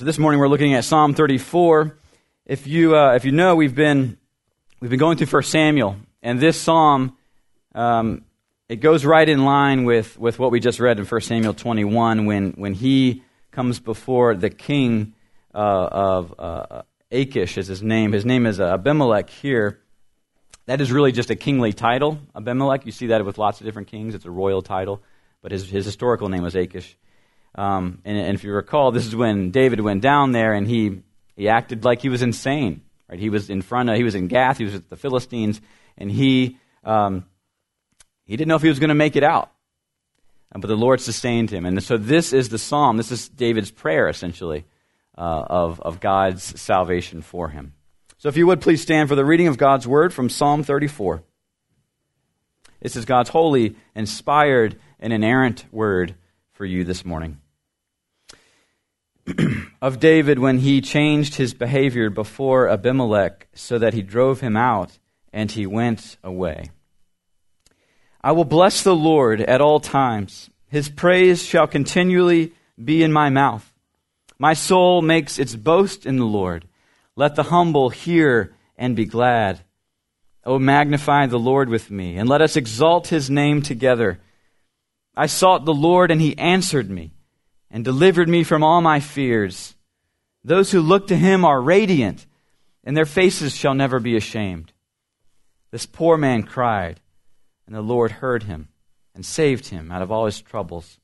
So 0.00 0.04
this 0.04 0.16
morning 0.16 0.38
we're 0.38 0.46
looking 0.46 0.74
at 0.74 0.84
Psalm 0.84 1.12
34. 1.12 1.98
If 2.46 2.68
you 2.68 2.96
uh, 2.96 3.16
if 3.16 3.24
you 3.24 3.32
know, 3.32 3.56
we've 3.56 3.74
been 3.74 4.16
we've 4.78 4.90
been 4.90 5.00
going 5.00 5.18
through 5.18 5.26
1 5.26 5.42
Samuel, 5.42 5.96
and 6.22 6.38
this 6.38 6.56
psalm 6.56 7.16
um, 7.74 8.24
it 8.68 8.76
goes 8.76 9.04
right 9.04 9.28
in 9.28 9.44
line 9.44 9.82
with, 9.82 10.16
with 10.16 10.38
what 10.38 10.52
we 10.52 10.60
just 10.60 10.78
read 10.78 11.00
in 11.00 11.04
1 11.04 11.20
Samuel 11.22 11.52
21 11.52 12.26
when 12.26 12.52
when 12.52 12.74
he 12.74 13.24
comes 13.50 13.80
before 13.80 14.36
the 14.36 14.50
king 14.50 15.14
uh, 15.52 15.88
of 15.90 16.32
uh, 16.38 16.82
Achish 17.10 17.58
is 17.58 17.66
his 17.66 17.82
name. 17.82 18.12
His 18.12 18.24
name 18.24 18.46
is 18.46 18.60
Abimelech 18.60 19.28
here. 19.28 19.80
That 20.66 20.80
is 20.80 20.92
really 20.92 21.10
just 21.10 21.30
a 21.30 21.34
kingly 21.34 21.72
title, 21.72 22.20
Abimelech. 22.36 22.86
You 22.86 22.92
see 22.92 23.08
that 23.08 23.24
with 23.24 23.36
lots 23.36 23.60
of 23.60 23.66
different 23.66 23.88
kings. 23.88 24.14
It's 24.14 24.26
a 24.26 24.30
royal 24.30 24.62
title, 24.62 25.02
but 25.42 25.50
his 25.50 25.68
his 25.68 25.84
historical 25.84 26.28
name 26.28 26.44
was 26.44 26.54
Achish. 26.54 26.96
Um, 27.58 28.00
and, 28.04 28.16
and, 28.16 28.34
if 28.36 28.44
you 28.44 28.52
recall, 28.52 28.92
this 28.92 29.04
is 29.04 29.16
when 29.16 29.50
David 29.50 29.80
went 29.80 30.00
down 30.00 30.30
there 30.30 30.52
and 30.52 30.64
he, 30.64 31.02
he 31.34 31.48
acted 31.48 31.84
like 31.84 32.00
he 32.00 32.08
was 32.08 32.22
insane. 32.22 32.82
Right? 33.08 33.18
He 33.18 33.30
was 33.30 33.50
in 33.50 33.62
front 33.62 33.90
of, 33.90 33.96
he 33.96 34.04
was 34.04 34.14
in 34.14 34.28
Gath, 34.28 34.58
he 34.58 34.64
was 34.64 34.74
with 34.74 34.88
the 34.88 34.96
Philistines, 34.96 35.60
and 35.96 36.08
he, 36.08 36.56
um, 36.84 37.26
he 38.26 38.36
didn't 38.36 38.46
know 38.46 38.54
if 38.54 38.62
he 38.62 38.68
was 38.68 38.78
going 38.78 38.90
to 38.90 38.94
make 38.94 39.16
it 39.16 39.24
out. 39.24 39.50
Uh, 40.54 40.60
but 40.60 40.68
the 40.68 40.76
Lord 40.76 41.00
sustained 41.00 41.50
him. 41.50 41.66
And 41.66 41.82
so 41.82 41.96
this 41.96 42.32
is 42.32 42.48
the 42.48 42.58
psalm. 42.58 42.96
This 42.96 43.10
is 43.10 43.28
David's 43.28 43.72
prayer, 43.72 44.08
essentially, 44.08 44.64
uh, 45.16 45.44
of, 45.50 45.80
of 45.80 45.98
God's 45.98 46.60
salvation 46.60 47.22
for 47.22 47.48
him. 47.48 47.74
So 48.18 48.28
if 48.28 48.36
you 48.36 48.46
would 48.46 48.60
please 48.60 48.82
stand 48.82 49.08
for 49.08 49.16
the 49.16 49.24
reading 49.24 49.48
of 49.48 49.58
God's 49.58 49.86
word 49.88 50.14
from 50.14 50.28
Psalm 50.28 50.62
34. 50.62 51.24
This 52.80 52.94
is 52.94 53.04
God's 53.04 53.30
holy, 53.30 53.74
inspired, 53.96 54.78
and 55.00 55.12
inerrant 55.12 55.64
word 55.72 56.14
for 56.52 56.64
you 56.64 56.84
this 56.84 57.04
morning. 57.04 57.40
of 59.82 60.00
David 60.00 60.38
when 60.38 60.58
he 60.58 60.80
changed 60.80 61.34
his 61.34 61.54
behavior 61.54 62.10
before 62.10 62.68
Abimelech 62.68 63.48
so 63.54 63.78
that 63.78 63.94
he 63.94 64.02
drove 64.02 64.40
him 64.40 64.56
out 64.56 64.98
and 65.32 65.50
he 65.50 65.66
went 65.66 66.16
away. 66.22 66.70
I 68.22 68.32
will 68.32 68.44
bless 68.44 68.82
the 68.82 68.96
Lord 68.96 69.40
at 69.40 69.60
all 69.60 69.80
times. 69.80 70.50
His 70.68 70.88
praise 70.88 71.44
shall 71.44 71.66
continually 71.66 72.52
be 72.82 73.02
in 73.02 73.12
my 73.12 73.30
mouth. 73.30 73.72
My 74.38 74.54
soul 74.54 75.02
makes 75.02 75.38
its 75.38 75.54
boast 75.54 76.06
in 76.06 76.16
the 76.16 76.24
Lord. 76.24 76.66
Let 77.16 77.34
the 77.34 77.44
humble 77.44 77.90
hear 77.90 78.54
and 78.76 78.94
be 78.94 79.04
glad. 79.04 79.60
O 80.44 80.58
magnify 80.58 81.26
the 81.26 81.38
Lord 81.38 81.68
with 81.68 81.90
me, 81.90 82.16
and 82.16 82.28
let 82.28 82.40
us 82.40 82.56
exalt 82.56 83.08
his 83.08 83.28
name 83.28 83.60
together. 83.60 84.20
I 85.16 85.26
sought 85.26 85.64
the 85.64 85.74
Lord, 85.74 86.10
and 86.10 86.20
he 86.20 86.38
answered 86.38 86.88
me 86.88 87.12
and 87.70 87.84
delivered 87.84 88.28
me 88.28 88.42
from 88.42 88.62
all 88.62 88.80
my 88.80 89.00
fears. 89.00 89.74
Those 90.44 90.70
who 90.70 90.80
look 90.80 91.08
to 91.08 91.16
him 91.16 91.44
are 91.44 91.60
radiant, 91.60 92.26
and 92.84 92.96
their 92.96 93.06
faces 93.06 93.54
shall 93.54 93.74
never 93.74 94.00
be 94.00 94.16
ashamed. 94.16 94.72
This 95.70 95.86
poor 95.86 96.16
man 96.16 96.44
cried, 96.44 97.00
and 97.66 97.74
the 97.74 97.82
Lord 97.82 98.10
heard 98.10 98.44
him 98.44 98.68
and 99.14 99.24
saved 99.24 99.68
him 99.68 99.90
out 99.90 100.00
of 100.00 100.10
all 100.10 100.26
his 100.26 100.40
troubles. 100.40 100.98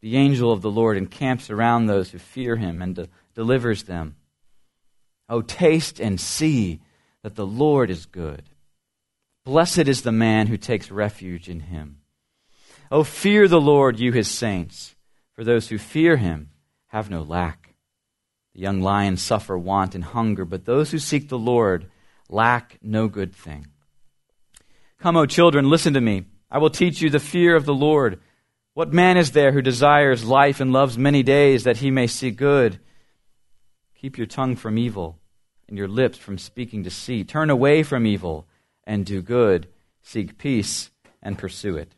The 0.00 0.16
angel 0.16 0.52
of 0.52 0.62
the 0.62 0.70
Lord 0.70 0.96
encamps 0.96 1.50
around 1.50 1.86
those 1.86 2.10
who 2.10 2.18
fear 2.18 2.56
him 2.56 2.80
and 2.80 2.94
de- 2.94 3.08
delivers 3.34 3.84
them. 3.84 4.16
Oh, 5.28 5.42
taste 5.42 6.00
and 6.00 6.20
see 6.20 6.80
that 7.22 7.34
the 7.34 7.46
Lord 7.46 7.90
is 7.90 8.06
good. 8.06 8.44
Blessed 9.44 9.88
is 9.88 10.02
the 10.02 10.12
man 10.12 10.46
who 10.46 10.56
takes 10.56 10.90
refuge 10.90 11.48
in 11.48 11.60
him. 11.60 12.00
Oh, 12.90 13.02
fear 13.02 13.48
the 13.48 13.60
Lord, 13.60 13.98
you 13.98 14.12
his 14.12 14.30
saints, 14.30 14.93
for 15.34 15.44
those 15.44 15.68
who 15.68 15.78
fear 15.78 16.16
him 16.16 16.50
have 16.88 17.10
no 17.10 17.22
lack. 17.22 17.74
The 18.54 18.60
young 18.60 18.80
lions 18.80 19.20
suffer 19.20 19.58
want 19.58 19.94
and 19.94 20.04
hunger, 20.04 20.44
but 20.44 20.64
those 20.64 20.92
who 20.92 20.98
seek 20.98 21.28
the 21.28 21.38
Lord 21.38 21.90
lack 22.28 22.78
no 22.82 23.08
good 23.08 23.34
thing. 23.34 23.66
Come, 24.98 25.16
O 25.16 25.26
children, 25.26 25.68
listen 25.68 25.94
to 25.94 26.00
me. 26.00 26.24
I 26.50 26.58
will 26.58 26.70
teach 26.70 27.02
you 27.02 27.10
the 27.10 27.18
fear 27.18 27.56
of 27.56 27.64
the 27.64 27.74
Lord. 27.74 28.20
What 28.74 28.92
man 28.92 29.16
is 29.16 29.32
there 29.32 29.52
who 29.52 29.60
desires 29.60 30.24
life 30.24 30.60
and 30.60 30.72
loves 30.72 30.96
many 30.96 31.22
days 31.22 31.64
that 31.64 31.78
he 31.78 31.90
may 31.90 32.06
see 32.06 32.30
good? 32.30 32.78
Keep 33.96 34.18
your 34.18 34.26
tongue 34.26 34.56
from 34.56 34.78
evil 34.78 35.18
and 35.68 35.76
your 35.76 35.88
lips 35.88 36.18
from 36.18 36.38
speaking 36.38 36.82
deceit. 36.82 37.28
Turn 37.28 37.50
away 37.50 37.82
from 37.82 38.06
evil 38.06 38.46
and 38.84 39.04
do 39.04 39.20
good. 39.20 39.68
Seek 40.02 40.38
peace 40.38 40.90
and 41.22 41.38
pursue 41.38 41.76
it. 41.76 41.94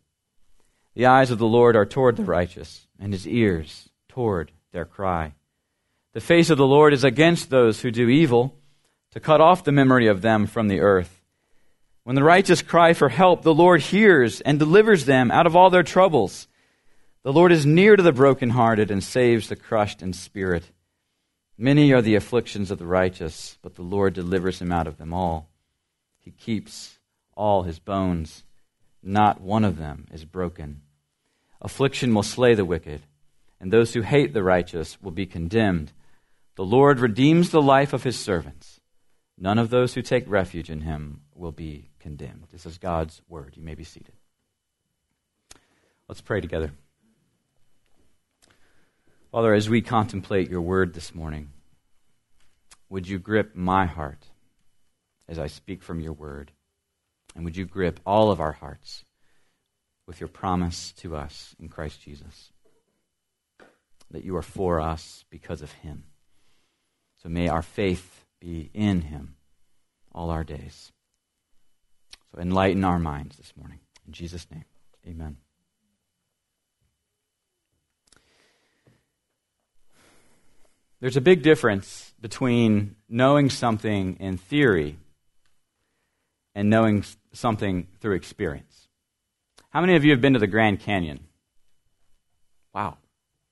The 0.97 1.05
eyes 1.05 1.31
of 1.31 1.39
the 1.39 1.47
Lord 1.47 1.77
are 1.77 1.84
toward 1.84 2.17
the 2.17 2.25
righteous, 2.25 2.87
and 2.99 3.12
his 3.12 3.29
ears 3.29 3.91
toward 4.09 4.51
their 4.73 4.87
cry. 4.87 5.34
The 6.15 6.23
face 6.23 6.49
of 6.49 6.57
the 6.57 6.67
Lord 6.67 6.95
is 6.95 7.05
against 7.05 7.51
those 7.51 7.83
who 7.83 7.91
do 7.91 8.09
evil, 8.09 8.57
to 9.11 9.21
cut 9.21 9.43
off 9.43 9.62
the 9.62 9.73
memory 9.73 10.07
of 10.07 10.23
them 10.23 10.47
from 10.47 10.69
the 10.69 10.81
earth. 10.81 11.21
When 12.05 12.17
the 12.17 12.25
righteous 12.25 12.62
cry 12.62 12.95
for 12.95 13.11
help, 13.11 13.43
the 13.43 13.53
Lord 13.53 13.83
hears 13.83 14.41
and 14.41 14.59
delivers 14.59 15.05
them 15.05 15.31
out 15.31 15.47
of 15.47 15.55
all 15.55 15.69
their 15.69 15.83
troubles. 15.83 16.49
The 17.25 17.33
Lord 17.33 17.53
is 17.53 17.67
near 17.67 17.97
to 17.97 18.03
the 18.03 18.11
brokenhearted 18.11 18.91
and 18.91 19.05
saves 19.05 19.51
the 19.51 19.57
crushed 19.57 20.01
in 20.01 20.15
spirit. 20.15 20.65
Many 21.59 21.93
are 21.93 22.01
the 22.01 22.15
afflictions 22.15 22.71
of 22.71 22.78
the 22.78 22.87
righteous, 22.87 23.59
but 23.61 23.75
the 23.75 23.83
Lord 23.83 24.15
delivers 24.15 24.63
him 24.63 24.73
out 24.73 24.87
of 24.87 24.97
them 24.97 25.13
all. 25.13 25.51
He 26.17 26.31
keeps 26.31 26.99
all 27.34 27.65
his 27.65 27.78
bones, 27.78 28.45
not 29.03 29.43
one 29.43 29.65
of 29.65 29.77
them 29.77 30.07
is 30.11 30.25
broken. 30.25 30.81
Affliction 31.66 32.15
will 32.15 32.22
slay 32.22 32.54
the 32.54 32.65
wicked, 32.65 33.03
and 33.59 33.72
those 33.72 33.93
who 33.93 34.03
hate 34.03 34.32
the 34.32 34.44
righteous 34.44 35.03
will 35.03 35.10
be 35.10 35.27
condemned. 35.27 35.91
The 36.54 36.65
Lord 36.65 37.00
redeems 37.00 37.50
the 37.50 37.60
life 37.60 37.93
of 37.93 38.04
his 38.04 38.16
servants. 38.16 38.81
None 39.37 39.59
of 39.59 39.69
those 39.69 39.93
who 39.93 40.00
take 40.00 40.31
refuge 40.31 40.71
in 40.71 40.82
him 40.82 41.22
will 41.34 41.50
be 41.50 41.91
condemned. 41.99 42.44
This 42.53 42.66
is 42.66 42.78
God's 42.78 43.21
word. 43.28 43.54
You 43.56 43.65
may 43.65 43.75
be 43.75 43.82
seated. 43.82 44.15
Let's 46.06 46.21
pray 46.21 46.41
together. 46.41 46.71
Father, 49.33 49.53
as 49.53 49.69
we 49.69 49.83
contemplate 49.83 50.48
your 50.48 50.60
word 50.60 50.94
this 50.94 51.16
morning, 51.16 51.50
would 52.88 53.09
you 53.09 53.19
grip 53.19 53.56
my 53.56 53.87
heart 53.87 54.25
as 55.28 55.41
I 55.41 55.48
speak 55.48 55.83
from 55.83 55.98
your 55.98 56.12
word? 56.12 56.53
And 57.34 57.44
would 57.44 57.56
you 57.56 57.66
grip 57.66 57.98
all 58.06 58.31
of 58.31 58.41
our 58.41 58.53
hearts 58.53 59.04
with 60.06 60.21
your 60.21 60.28
promise 60.28 60.93
to 60.93 61.17
us 61.17 61.55
in 61.59 61.69
Christ 61.69 62.00
Jesus 62.03 62.53
that 64.11 64.25
you 64.25 64.37
are 64.37 64.43
for 64.43 64.81
us 64.81 65.25
because 65.31 65.62
of 65.62 65.72
him. 65.72 66.05
So 67.22 67.28
may 67.28 67.49
our 67.49 67.62
faith 67.62 68.25
be 68.41 68.71
in 68.72 69.03
him 69.03 69.37
all 70.12 70.31
our 70.31 70.45
days. 70.45 70.93
So 72.31 72.41
enlighten 72.41 72.84
our 72.84 72.99
minds 72.99 73.37
this 73.37 73.53
morning. 73.56 73.81
In 74.06 74.12
Jesus' 74.12 74.47
name, 74.50 74.65
amen. 75.06 75.39
There's 81.00 81.16
a 81.16 81.21
big 81.21 81.43
difference 81.43 82.15
between 82.21 82.97
knowing 83.09 83.50
something 83.50 84.16
in 84.19 84.39
theory 84.39 84.97
and 86.55 86.71
knowing 86.71 87.05
something 87.33 87.87
through 88.00 88.15
experience. 88.15 88.85
How 89.76 89.82
many 89.82 89.97
of 89.97 90.06
you 90.06 90.12
have 90.12 90.22
been 90.22 90.32
to 90.32 90.38
the 90.38 90.47
Grand 90.47 90.81
Canyon? 90.81 91.20
Wow. 92.72 92.97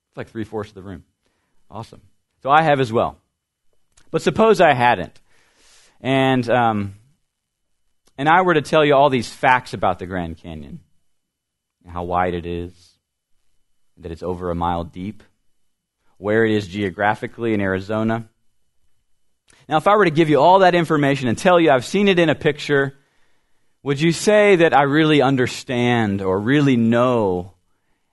It's 0.09 0.17
like 0.17 0.29
three 0.29 0.43
fourths 0.43 0.71
of 0.71 0.73
the 0.73 0.81
room. 0.81 1.03
Awesome. 1.69 2.01
So 2.41 2.49
I 2.49 2.63
have 2.63 2.79
as 2.79 2.91
well. 2.91 3.19
But 4.09 4.23
suppose 4.23 4.59
I 4.59 4.73
hadn't. 4.73 5.21
And, 6.01 6.49
um, 6.49 6.95
and 8.17 8.27
I 8.27 8.41
were 8.41 8.55
to 8.55 8.63
tell 8.63 8.83
you 8.83 8.95
all 8.95 9.11
these 9.11 9.31
facts 9.31 9.75
about 9.75 9.99
the 9.99 10.07
Grand 10.07 10.37
Canyon 10.37 10.79
how 11.87 12.05
wide 12.05 12.33
it 12.33 12.47
is, 12.47 12.73
that 13.97 14.11
it's 14.11 14.23
over 14.23 14.49
a 14.49 14.55
mile 14.55 14.83
deep, 14.83 15.21
where 16.17 16.43
it 16.43 16.55
is 16.55 16.67
geographically 16.67 17.53
in 17.53 17.61
Arizona. 17.61 18.27
Now, 19.69 19.77
if 19.77 19.87
I 19.87 19.95
were 19.95 20.05
to 20.05 20.09
give 20.09 20.29
you 20.29 20.41
all 20.41 20.57
that 20.61 20.73
information 20.73 21.27
and 21.27 21.37
tell 21.37 21.59
you 21.59 21.69
I've 21.69 21.85
seen 21.85 22.07
it 22.07 22.17
in 22.17 22.29
a 22.29 22.35
picture, 22.35 22.97
would 23.85 24.01
you 24.01 24.11
say 24.11 24.55
that 24.55 24.75
I 24.75 24.81
really 24.81 25.21
understand 25.21 26.19
or 26.19 26.39
really 26.39 26.75
know 26.75 27.53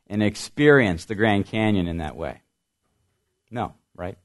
and 0.07 0.23
experience 0.23 1.07
the 1.07 1.15
Grand 1.15 1.47
Canyon 1.47 1.89
in 1.89 1.97
that 1.97 2.15
way? 2.15 2.43
No, 3.51 3.73
right? 3.97 4.19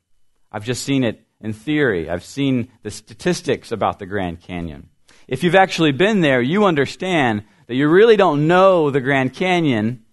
I've 0.52 0.66
just 0.66 0.84
seen 0.84 1.06
it 1.06 1.26
in 1.40 1.54
theory. 1.54 2.10
I've 2.10 2.26
seen 2.26 2.68
the 2.84 2.92
statistics 2.92 3.72
about 3.72 3.98
the 3.98 4.06
Grand 4.06 4.42
Canyon. 4.42 4.90
If 5.26 5.42
you've 5.42 5.56
actually 5.56 5.94
been 5.94 6.20
there, 6.20 6.42
you 6.42 6.66
understand 6.66 7.46
that 7.68 7.76
you 7.76 7.88
really 7.88 8.18
don't 8.18 8.50
know 8.50 8.92
the 8.92 9.00
Grand 9.00 9.34
Canyon 9.34 10.04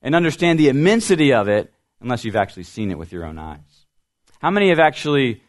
and 0.00 0.14
understand 0.14 0.58
the 0.58 0.70
immensity 0.70 1.34
of 1.34 1.48
it 1.48 1.70
unless 2.00 2.24
you've 2.24 2.34
actually 2.34 2.62
seen 2.62 2.90
it 2.90 2.96
with 2.96 3.12
your 3.12 3.26
own 3.26 3.38
eyes. 3.38 3.84
How 4.38 4.50
many 4.50 4.70
have 4.70 4.78
actually 4.78 5.42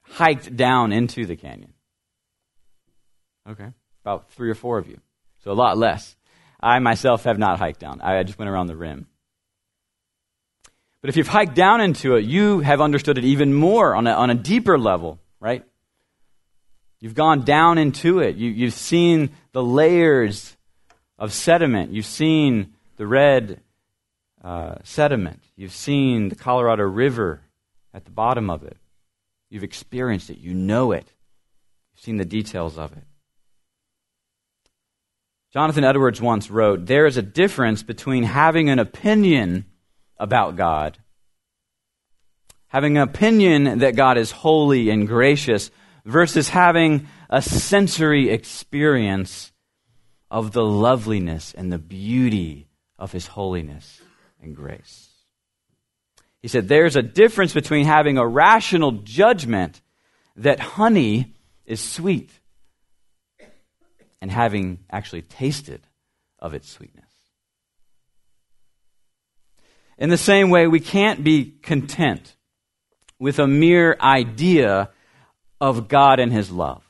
hiked 0.00 0.56
down 0.56 0.90
into 0.90 1.26
the 1.26 1.36
canyon? 1.36 1.71
Okay. 3.48 3.68
About 4.04 4.30
three 4.30 4.50
or 4.50 4.54
four 4.54 4.78
of 4.78 4.88
you. 4.88 5.00
So 5.44 5.50
a 5.50 5.54
lot 5.54 5.76
less. 5.76 6.16
I 6.60 6.78
myself 6.78 7.24
have 7.24 7.38
not 7.38 7.58
hiked 7.58 7.80
down. 7.80 8.00
I 8.00 8.22
just 8.22 8.38
went 8.38 8.50
around 8.50 8.68
the 8.68 8.76
rim. 8.76 9.06
But 11.00 11.10
if 11.10 11.16
you've 11.16 11.28
hiked 11.28 11.56
down 11.56 11.80
into 11.80 12.14
it, 12.14 12.24
you 12.24 12.60
have 12.60 12.80
understood 12.80 13.18
it 13.18 13.24
even 13.24 13.52
more 13.52 13.96
on 13.96 14.06
a, 14.06 14.12
on 14.12 14.30
a 14.30 14.36
deeper 14.36 14.78
level, 14.78 15.18
right? 15.40 15.64
You've 17.00 17.16
gone 17.16 17.42
down 17.42 17.78
into 17.78 18.20
it. 18.20 18.36
You, 18.36 18.50
you've 18.50 18.74
seen 18.74 19.30
the 19.50 19.62
layers 19.62 20.56
of 21.18 21.32
sediment. 21.32 21.90
You've 21.92 22.06
seen 22.06 22.74
the 22.96 23.08
red 23.08 23.60
uh, 24.44 24.76
sediment. 24.84 25.42
You've 25.56 25.72
seen 25.72 26.28
the 26.28 26.36
Colorado 26.36 26.84
River 26.84 27.40
at 27.92 28.04
the 28.04 28.12
bottom 28.12 28.48
of 28.48 28.62
it. 28.62 28.76
You've 29.50 29.64
experienced 29.64 30.30
it. 30.30 30.38
You 30.38 30.54
know 30.54 30.92
it. 30.92 31.12
You've 31.92 32.04
seen 32.04 32.16
the 32.18 32.24
details 32.24 32.78
of 32.78 32.92
it. 32.92 33.02
Jonathan 35.52 35.84
Edwards 35.84 36.20
once 36.20 36.50
wrote 36.50 36.86
There 36.86 37.04
is 37.04 37.18
a 37.18 37.22
difference 37.22 37.82
between 37.82 38.22
having 38.22 38.70
an 38.70 38.78
opinion 38.78 39.66
about 40.16 40.56
God, 40.56 40.96
having 42.68 42.96
an 42.96 43.02
opinion 43.02 43.80
that 43.80 43.94
God 43.94 44.16
is 44.16 44.30
holy 44.30 44.88
and 44.88 45.06
gracious, 45.06 45.70
versus 46.06 46.48
having 46.48 47.06
a 47.28 47.42
sensory 47.42 48.30
experience 48.30 49.52
of 50.30 50.52
the 50.52 50.64
loveliness 50.64 51.52
and 51.54 51.70
the 51.70 51.78
beauty 51.78 52.66
of 52.98 53.12
His 53.12 53.26
holiness 53.26 54.00
and 54.40 54.56
grace. 54.56 55.10
He 56.40 56.48
said, 56.48 56.66
There's 56.66 56.96
a 56.96 57.02
difference 57.02 57.52
between 57.52 57.84
having 57.84 58.16
a 58.16 58.26
rational 58.26 58.92
judgment 58.92 59.82
that 60.34 60.60
honey 60.60 61.34
is 61.66 61.80
sweet 61.80 62.30
and 64.22 64.30
having 64.30 64.78
actually 64.88 65.20
tasted 65.20 65.84
of 66.38 66.54
its 66.54 66.70
sweetness. 66.70 67.10
In 69.98 70.10
the 70.10 70.16
same 70.16 70.48
way, 70.48 70.68
we 70.68 70.78
can't 70.78 71.24
be 71.24 71.56
content 71.60 72.36
with 73.18 73.40
a 73.40 73.48
mere 73.48 73.96
idea 74.00 74.90
of 75.60 75.88
God 75.88 76.20
and 76.20 76.32
His 76.32 76.52
love. 76.52 76.84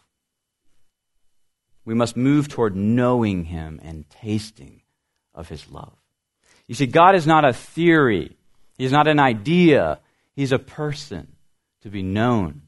We 1.87 1.95
must 1.95 2.19
move 2.19 2.49
toward 2.49 2.77
knowing 2.77 3.47
Him 3.47 3.81
and 3.83 4.09
tasting 4.11 4.83
of 5.35 5.49
His 5.49 5.71
love. 5.71 5.97
You 6.69 6.75
see, 6.75 6.87
God 6.87 7.15
is 7.15 7.27
not 7.27 7.47
a 7.47 7.55
theory, 7.55 8.37
He's 8.77 8.93
not 8.93 9.09
an 9.09 9.19
idea, 9.19 10.01
He's 10.37 10.53
a 10.53 10.59
person 10.59 11.29
to 11.81 11.89
be 11.89 12.03
known 12.03 12.61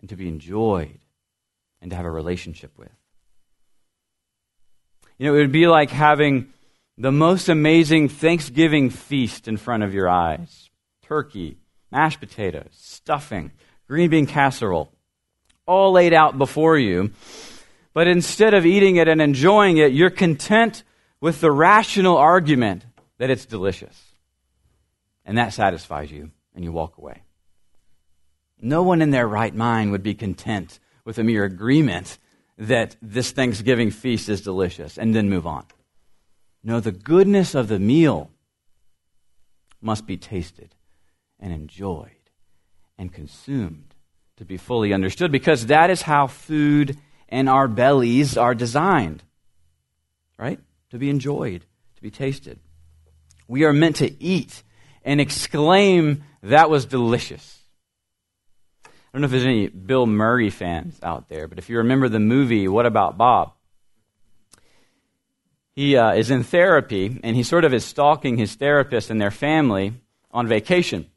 and 0.00 0.08
to 0.08 0.16
be 0.16 0.26
enjoyed 0.26 1.00
and 1.82 1.90
to 1.90 1.96
have 1.96 2.06
a 2.06 2.10
relationship 2.10 2.78
with. 2.78 2.88
You 5.22 5.28
know, 5.28 5.36
it 5.36 5.42
would 5.42 5.52
be 5.52 5.68
like 5.68 5.90
having 5.90 6.52
the 6.98 7.12
most 7.12 7.48
amazing 7.48 8.08
Thanksgiving 8.08 8.90
feast 8.90 9.46
in 9.46 9.56
front 9.56 9.84
of 9.84 9.94
your 9.94 10.08
eyes 10.08 10.68
turkey, 11.02 11.58
mashed 11.92 12.18
potatoes, 12.18 12.72
stuffing, 12.72 13.52
green 13.86 14.10
bean 14.10 14.26
casserole, 14.26 14.90
all 15.64 15.92
laid 15.92 16.12
out 16.12 16.38
before 16.38 16.76
you. 16.76 17.12
But 17.94 18.08
instead 18.08 18.52
of 18.52 18.66
eating 18.66 18.96
it 18.96 19.06
and 19.06 19.22
enjoying 19.22 19.76
it, 19.76 19.92
you're 19.92 20.10
content 20.10 20.82
with 21.20 21.40
the 21.40 21.52
rational 21.52 22.16
argument 22.16 22.84
that 23.18 23.30
it's 23.30 23.46
delicious. 23.46 23.96
And 25.24 25.38
that 25.38 25.52
satisfies 25.52 26.10
you, 26.10 26.32
and 26.52 26.64
you 26.64 26.72
walk 26.72 26.98
away. 26.98 27.22
No 28.60 28.82
one 28.82 29.00
in 29.00 29.10
their 29.10 29.28
right 29.28 29.54
mind 29.54 29.92
would 29.92 30.02
be 30.02 30.14
content 30.14 30.80
with 31.04 31.16
a 31.16 31.22
mere 31.22 31.44
agreement 31.44 32.18
that 32.58 32.96
this 33.02 33.30
Thanksgiving 33.32 33.90
feast 33.90 34.28
is 34.28 34.42
delicious 34.42 34.98
and 34.98 35.14
then 35.14 35.28
move 35.28 35.46
on. 35.46 35.64
No, 36.62 36.80
the 36.80 36.92
goodness 36.92 37.54
of 37.54 37.68
the 37.68 37.78
meal 37.78 38.30
must 39.80 40.06
be 40.06 40.16
tasted 40.16 40.74
and 41.40 41.52
enjoyed 41.52 42.10
and 42.96 43.12
consumed 43.12 43.94
to 44.36 44.44
be 44.44 44.56
fully 44.56 44.92
understood 44.92 45.32
because 45.32 45.66
that 45.66 45.90
is 45.90 46.02
how 46.02 46.26
food 46.26 46.96
and 47.28 47.48
our 47.48 47.66
bellies 47.66 48.36
are 48.36 48.54
designed, 48.54 49.22
right? 50.38 50.60
To 50.90 50.98
be 50.98 51.10
enjoyed, 51.10 51.64
to 51.96 52.02
be 52.02 52.10
tasted. 52.10 52.60
We 53.48 53.64
are 53.64 53.72
meant 53.72 53.96
to 53.96 54.22
eat 54.22 54.62
and 55.04 55.20
exclaim, 55.20 56.24
That 56.42 56.70
was 56.70 56.86
delicious. 56.86 57.61
I 59.12 59.18
don't 59.18 59.22
know 59.22 59.26
if 59.26 59.32
there's 59.32 59.44
any 59.44 59.68
Bill 59.68 60.06
Murray 60.06 60.48
fans 60.48 60.98
out 61.02 61.28
there, 61.28 61.46
but 61.46 61.58
if 61.58 61.68
you 61.68 61.78
remember 61.78 62.08
the 62.08 62.18
movie 62.18 62.66
What 62.66 62.86
About 62.86 63.18
Bob? 63.18 63.52
He 65.74 65.98
uh, 65.98 66.14
is 66.14 66.30
in 66.30 66.44
therapy, 66.44 67.20
and 67.22 67.36
he 67.36 67.42
sort 67.42 67.66
of 67.66 67.74
is 67.74 67.84
stalking 67.84 68.38
his 68.38 68.54
therapist 68.54 69.10
and 69.10 69.20
their 69.20 69.30
family 69.30 69.92
on 70.30 70.46
vacation. 70.46 71.10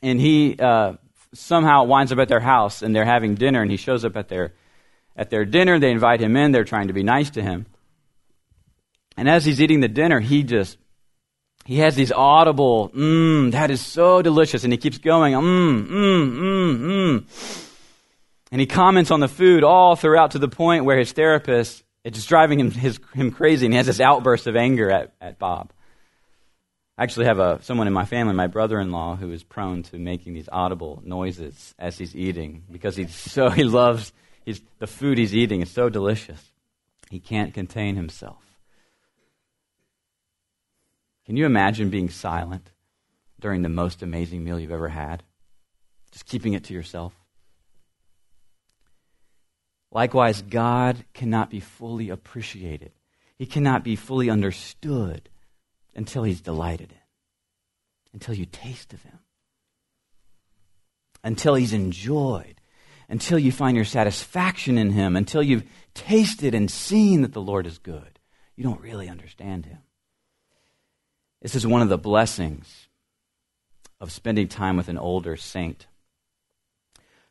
And 0.00 0.20
he 0.20 0.56
uh, 0.60 0.94
somehow 1.32 1.84
winds 1.84 2.12
up 2.12 2.20
at 2.20 2.28
their 2.28 2.38
house, 2.38 2.82
and 2.82 2.94
they're 2.94 3.04
having 3.04 3.34
dinner, 3.34 3.62
and 3.62 3.70
he 3.70 3.78
shows 3.78 4.04
up 4.04 4.16
at 4.16 4.28
their, 4.28 4.52
at 5.16 5.30
their 5.30 5.44
dinner. 5.44 5.80
They 5.80 5.90
invite 5.90 6.20
him 6.20 6.36
in, 6.36 6.52
they're 6.52 6.62
trying 6.62 6.86
to 6.86 6.94
be 6.94 7.02
nice 7.02 7.30
to 7.30 7.42
him. 7.42 7.66
And 9.16 9.28
as 9.28 9.44
he's 9.44 9.60
eating 9.60 9.80
the 9.80 9.88
dinner, 9.88 10.20
he 10.20 10.44
just 10.44 10.78
he 11.64 11.78
has 11.78 11.94
these 11.94 12.12
audible, 12.12 12.90
mmm, 12.90 13.52
that 13.52 13.70
is 13.70 13.80
so 13.80 14.20
delicious. 14.20 14.64
And 14.64 14.72
he 14.72 14.76
keeps 14.76 14.98
going, 14.98 15.32
mmm, 15.32 15.86
mmm, 15.86 16.32
mmm, 16.36 16.78
mmm. 16.78 17.70
And 18.52 18.60
he 18.60 18.66
comments 18.66 19.10
on 19.10 19.20
the 19.20 19.28
food 19.28 19.64
all 19.64 19.96
throughout 19.96 20.32
to 20.32 20.38
the 20.38 20.48
point 20.48 20.84
where 20.84 20.98
his 20.98 21.12
therapist, 21.12 21.82
it's 22.04 22.24
driving 22.26 22.60
him, 22.60 22.70
his, 22.70 23.00
him 23.14 23.32
crazy. 23.32 23.66
And 23.66 23.72
he 23.72 23.78
has 23.78 23.86
this 23.86 24.00
outburst 24.00 24.46
of 24.46 24.56
anger 24.56 24.90
at, 24.90 25.14
at 25.20 25.38
Bob. 25.38 25.72
I 26.96 27.02
actually 27.02 27.26
have 27.26 27.38
a, 27.40 27.60
someone 27.62 27.86
in 27.88 27.92
my 27.92 28.04
family, 28.04 28.34
my 28.34 28.46
brother 28.46 28.78
in 28.78 28.92
law, 28.92 29.16
who 29.16 29.32
is 29.32 29.42
prone 29.42 29.82
to 29.84 29.98
making 29.98 30.34
these 30.34 30.48
audible 30.52 31.02
noises 31.04 31.74
as 31.78 31.98
he's 31.98 32.14
eating 32.14 32.62
because 32.70 32.94
he's 32.94 33.14
so, 33.14 33.48
he 33.50 33.64
loves 33.64 34.12
he's, 34.44 34.60
the 34.78 34.86
food 34.86 35.18
he's 35.18 35.34
eating. 35.34 35.62
It's 35.62 35.70
so 35.70 35.88
delicious. 35.88 36.52
He 37.10 37.18
can't 37.18 37.54
contain 37.54 37.96
himself. 37.96 38.36
Can 41.26 41.36
you 41.36 41.46
imagine 41.46 41.90
being 41.90 42.10
silent 42.10 42.70
during 43.40 43.62
the 43.62 43.68
most 43.68 44.02
amazing 44.02 44.44
meal 44.44 44.60
you've 44.60 44.70
ever 44.70 44.88
had? 44.88 45.22
Just 46.12 46.26
keeping 46.26 46.52
it 46.52 46.64
to 46.64 46.74
yourself? 46.74 47.14
Likewise, 49.90 50.42
God 50.42 51.04
cannot 51.14 51.50
be 51.50 51.60
fully 51.60 52.10
appreciated. 52.10 52.92
He 53.36 53.46
cannot 53.46 53.84
be 53.84 53.96
fully 53.96 54.28
understood 54.28 55.28
until 55.94 56.24
he's 56.24 56.40
delighted 56.40 56.90
in, 56.90 56.98
until 58.12 58.34
you 58.34 58.44
taste 58.44 58.92
of 58.92 59.02
him, 59.02 59.20
until 61.22 61.54
he's 61.54 61.72
enjoyed, 61.72 62.60
until 63.08 63.38
you 63.38 63.52
find 63.52 63.76
your 63.76 63.84
satisfaction 63.84 64.78
in 64.78 64.90
him, 64.90 65.16
until 65.16 65.42
you've 65.42 65.64
tasted 65.94 66.54
and 66.54 66.70
seen 66.70 67.22
that 67.22 67.32
the 67.32 67.40
Lord 67.40 67.66
is 67.66 67.78
good. 67.78 68.18
You 68.56 68.64
don't 68.64 68.80
really 68.80 69.08
understand 69.08 69.66
him. 69.66 69.78
This 71.44 71.54
is 71.54 71.66
one 71.66 71.82
of 71.82 71.90
the 71.90 71.98
blessings 71.98 72.88
of 74.00 74.10
spending 74.10 74.48
time 74.48 74.78
with 74.78 74.88
an 74.88 74.96
older 74.96 75.36
saint, 75.36 75.86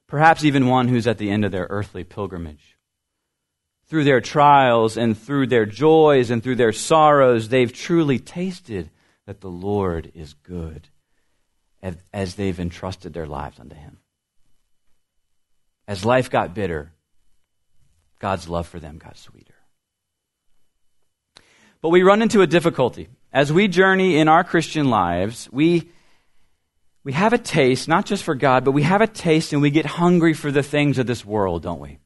perhaps 0.05 0.45
even 0.45 0.67
one 0.67 0.87
who's 0.87 1.07
at 1.07 1.17
the 1.17 1.31
end 1.31 1.43
of 1.43 1.51
their 1.51 1.65
earthly 1.71 2.03
pilgrimage. 2.03 2.77
Through 3.87 4.03
their 4.03 4.21
trials 4.21 4.97
and 4.97 5.17
through 5.17 5.47
their 5.47 5.65
joys 5.65 6.29
and 6.29 6.43
through 6.43 6.57
their 6.57 6.71
sorrows, 6.71 7.49
they've 7.49 7.73
truly 7.73 8.19
tasted 8.19 8.91
that 9.25 9.41
the 9.41 9.49
Lord 9.49 10.11
is 10.13 10.35
good 10.35 10.89
as 12.13 12.35
they've 12.35 12.59
entrusted 12.59 13.13
their 13.13 13.25
lives 13.25 13.59
unto 13.59 13.75
Him. 13.75 13.97
As 15.87 16.05
life 16.05 16.29
got 16.29 16.53
bitter, 16.53 16.91
God's 18.19 18.47
love 18.47 18.67
for 18.67 18.79
them 18.79 18.99
got 18.99 19.17
sweeter. 19.17 19.55
But 21.81 21.89
we 21.89 22.03
run 22.03 22.21
into 22.21 22.43
a 22.43 22.47
difficulty. 22.47 23.09
As 23.33 23.51
we 23.51 23.67
journey 23.67 24.17
in 24.17 24.27
our 24.27 24.43
Christian 24.43 24.91
lives, 24.91 25.49
we, 25.51 25.89
we 27.03 27.13
have 27.13 27.33
a 27.33 27.39
taste, 27.39 27.87
not 27.87 28.05
just 28.05 28.23
for 28.23 28.35
God, 28.35 28.63
but 28.63 28.73
we 28.73 28.83
have 28.83 29.01
a 29.01 29.07
taste 29.07 29.53
and 29.53 29.61
we 29.61 29.71
get 29.71 29.87
hungry 29.87 30.35
for 30.35 30.51
the 30.51 30.61
things 30.61 30.99
of 30.99 31.07
this 31.07 31.25
world, 31.25 31.63
don't 31.63 31.79
we? 31.79 31.97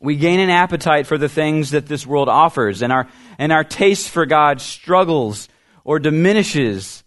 We 0.00 0.16
gain 0.16 0.40
an 0.40 0.48
appetite 0.48 1.06
for 1.06 1.18
the 1.18 1.28
things 1.28 1.72
that 1.72 1.86
this 1.86 2.06
world 2.06 2.30
offers, 2.30 2.82
and 2.82 2.92
our, 2.92 3.08
and 3.38 3.52
our 3.52 3.62
taste 3.62 4.08
for 4.08 4.24
God 4.24 4.60
struggles 4.60 5.48
or 5.84 5.98
diminishes. 5.98 7.04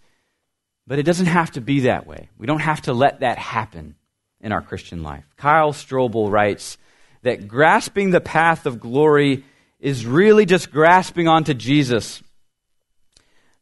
But 0.86 1.00
it 1.00 1.03
doesn't 1.03 1.25
have 1.25 1.51
to 1.51 1.62
be 1.62 1.81
that 1.81 2.05
way. 2.05 2.29
We 2.38 2.46
don't 2.46 2.62
have 2.62 2.84
to 2.84 2.93
let 2.93 3.22
that 3.22 3.39
happen 3.39 3.96
in 4.39 4.51
our 4.51 4.62
Christian 4.62 5.01
life. 5.01 5.25
Kyle 5.36 5.74
Strobel 5.74 6.31
writes 6.31 6.77
that 7.24 7.48
grasping 7.48 8.12
the 8.12 8.22
path 8.22 8.67
of 8.67 8.79
glory 8.79 9.43
is 9.79 10.05
really 10.05 10.46
just 10.46 10.72
grasping 10.72 11.27
onto 11.27 11.53
Jesus. 11.55 12.22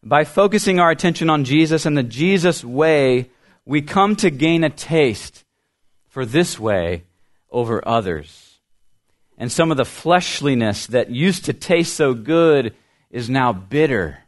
By 0.08 0.24
focusing 0.24 0.80
our 0.80 0.92
attention 0.92 1.32
on 1.32 1.46
Jesus 1.46 1.88
and 1.88 1.98
the 1.98 2.04
Jesus 2.04 2.64
way, 2.64 3.32
we 3.66 3.82
come 3.82 4.16
to 4.18 4.30
gain 4.30 4.64
a 4.64 4.70
taste 4.70 5.44
for 6.08 6.28
this 6.28 6.60
way 6.60 7.06
over 7.50 7.86
others. 7.88 8.60
And 9.36 9.52
some 9.52 9.72
of 9.72 9.78
the 9.78 9.84
fleshliness 9.84 10.86
that 10.88 11.10
used 11.10 11.46
to 11.46 11.54
taste 11.54 11.96
so 11.96 12.14
good 12.14 12.76
is 13.10 13.32
now 13.32 13.52
bitter. 13.52 14.20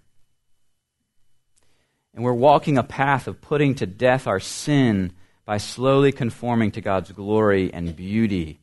And 2.15 2.23
we're 2.23 2.33
walking 2.33 2.79
a 2.79 2.83
path 2.83 3.27
of 3.27 3.39
putting 3.39 3.75
to 3.75 3.85
death 3.85 4.25
our 4.25 4.39
sin 4.39 5.13
by 5.45 5.59
slowly 5.59 6.11
conforming 6.11 6.71
to 6.71 6.81
God's 6.81 7.11
glory 7.11 7.71
and 7.71 7.95
beauty. 7.95 8.59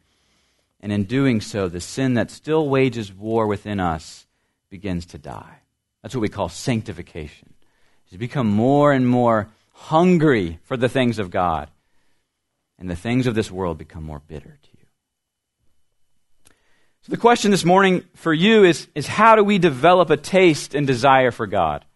And 0.80 0.90
in 0.90 1.04
doing 1.04 1.40
so, 1.40 1.68
the 1.68 1.80
sin 1.80 2.14
that 2.14 2.33
still 2.33 2.68
wages 2.68 3.12
war 3.12 3.47
within 3.47 3.78
us 3.78 4.26
begins 4.68 5.06
to 5.06 5.18
die. 5.18 5.61
That's 6.04 6.14
what 6.14 6.20
we 6.20 6.28
call 6.28 6.50
sanctification. 6.50 7.54
To 8.11 8.18
become 8.18 8.46
more 8.46 8.92
and 8.92 9.08
more 9.08 9.49
hungry 9.73 10.58
for 10.64 10.76
the 10.76 10.90
things 10.90 11.18
of 11.18 11.30
God, 11.30 11.70
and 12.78 12.90
the 12.90 12.94
things 12.94 13.26
of 13.26 13.34
this 13.34 13.50
world 13.50 13.78
become 13.78 14.04
more 14.04 14.18
bitter 14.18 14.58
to 14.62 14.68
you. 14.78 14.87
So 17.00 17.11
the 17.11 17.16
question 17.16 17.50
this 17.50 17.64
morning 17.64 18.04
for 18.16 18.34
you 18.34 18.64
is, 18.64 18.87
is 18.94 19.06
how 19.06 19.34
do 19.34 19.42
we 19.42 19.56
develop 19.56 20.11
a 20.11 20.18
taste 20.18 20.75
and 20.75 20.87
desire 20.87 21.30
for 21.30 21.46
God? 21.46 21.87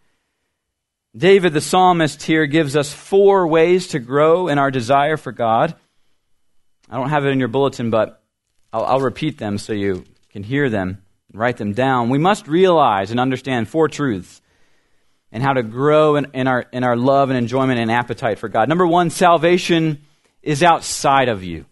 David, 1.15 1.53
the 1.53 1.61
psalmist, 1.61 2.23
here 2.23 2.47
gives 2.47 2.75
us 2.75 2.91
four 2.91 3.45
ways 3.47 3.89
to 3.89 3.99
grow 3.99 4.47
in 4.47 4.57
our 4.57 4.71
desire 4.71 5.17
for 5.17 5.31
God. 5.31 5.75
I 6.89 6.97
don't 6.97 7.09
have 7.09 7.27
it 7.27 7.29
in 7.29 7.37
your 7.37 7.47
bulletin, 7.47 7.91
but 7.91 8.23
I'll, 8.73 8.85
I'll 8.85 9.01
repeat 9.01 9.37
them 9.37 9.59
so 9.59 9.71
you 9.71 10.03
can 10.31 10.41
hear 10.41 10.67
them 10.67 11.03
write 11.33 11.57
them 11.57 11.73
down. 11.73 12.09
We 12.09 12.17
must 12.17 12.47
realize 12.47 13.11
and 13.11 13.19
understand 13.19 13.67
four 13.67 13.87
truths 13.87 14.41
and 15.31 15.43
how 15.43 15.53
to 15.53 15.63
grow 15.63 16.15
in, 16.15 16.27
in, 16.33 16.47
our, 16.47 16.65
in 16.71 16.83
our 16.83 16.95
love 16.95 17.29
and 17.29 17.37
enjoyment 17.37 17.79
and 17.79 17.91
appetite 17.91 18.39
for 18.39 18.49
God. 18.49 18.67
Number 18.67 18.87
one, 18.87 19.09
salvation 19.09 20.01
is 20.41 20.63
outside 20.63 21.29
of 21.29 21.43
you. 21.43 21.65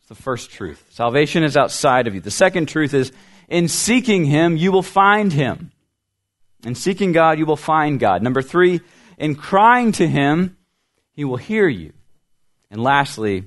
It's 0.00 0.08
the 0.08 0.14
first 0.14 0.50
truth. 0.50 0.84
Salvation 0.90 1.44
is 1.44 1.56
outside 1.56 2.06
of 2.06 2.14
you. 2.14 2.20
The 2.20 2.30
second 2.30 2.66
truth 2.66 2.94
is 2.94 3.12
in 3.48 3.68
seeking 3.68 4.24
Him, 4.24 4.56
you 4.56 4.72
will 4.72 4.82
find 4.82 5.32
Him. 5.32 5.72
In 6.64 6.74
seeking 6.74 7.12
God, 7.12 7.38
you 7.38 7.46
will 7.46 7.56
find 7.56 8.00
God. 8.00 8.22
Number 8.22 8.40
three, 8.40 8.80
in 9.18 9.34
crying 9.34 9.92
to 9.92 10.06
Him, 10.06 10.56
He 11.12 11.24
will 11.24 11.36
hear 11.36 11.68
you. 11.68 11.92
And 12.70 12.82
lastly, 12.82 13.44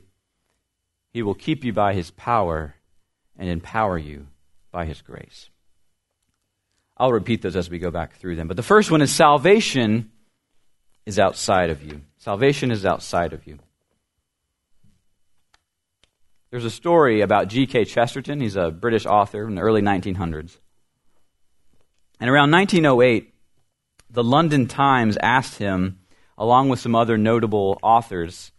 He 1.12 1.24
will 1.24 1.34
keep 1.34 1.64
you 1.64 1.74
by 1.74 1.94
His 1.94 2.12
power 2.12 2.76
and 3.38 3.50
empower 3.50 3.98
you 3.98 4.28
by 4.78 4.86
His 4.86 5.02
grace. 5.02 5.50
I'll 6.98 7.12
repeat 7.12 7.42
those 7.42 7.56
as 7.56 7.68
we 7.68 7.80
go 7.80 7.90
back 7.90 8.18
through 8.18 8.36
them. 8.36 8.48
But 8.48 8.58
the 8.58 8.62
first 8.62 8.92
one 8.92 9.02
is 9.02 9.12
salvation 9.12 10.12
is 11.04 11.18
outside 11.18 11.72
of 11.72 11.82
you. 11.82 12.02
Salvation 12.20 12.70
is 12.70 12.86
outside 12.86 13.34
of 13.34 13.48
you. 13.48 13.58
There's 16.52 16.64
a 16.64 16.70
story 16.70 17.22
about 17.22 17.48
G.K. 17.48 17.86
Chesterton. 17.86 18.40
He's 18.40 18.56
a 18.56 18.70
British 18.70 19.08
author 19.08 19.48
in 19.48 19.56
the 19.56 19.62
early 19.62 19.82
1900s. 19.82 20.60
And 22.20 22.30
around 22.30 22.52
1908, 22.52 23.34
the 24.12 24.24
London 24.24 24.68
Times 24.68 25.18
asked 25.24 25.58
him, 25.58 26.02
along 26.38 26.70
with 26.70 26.80
some 26.80 26.94
other 26.94 27.18
notable 27.18 27.80
authors, 27.82 28.52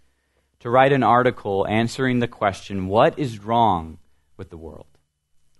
to 0.58 0.68
write 0.68 0.92
an 0.92 1.04
article 1.04 1.64
answering 1.68 2.18
the 2.18 2.26
question, 2.26 2.88
What 2.88 3.16
is 3.20 3.38
wrong 3.38 3.98
with 4.36 4.50
the 4.50 4.58
world? 4.58 4.97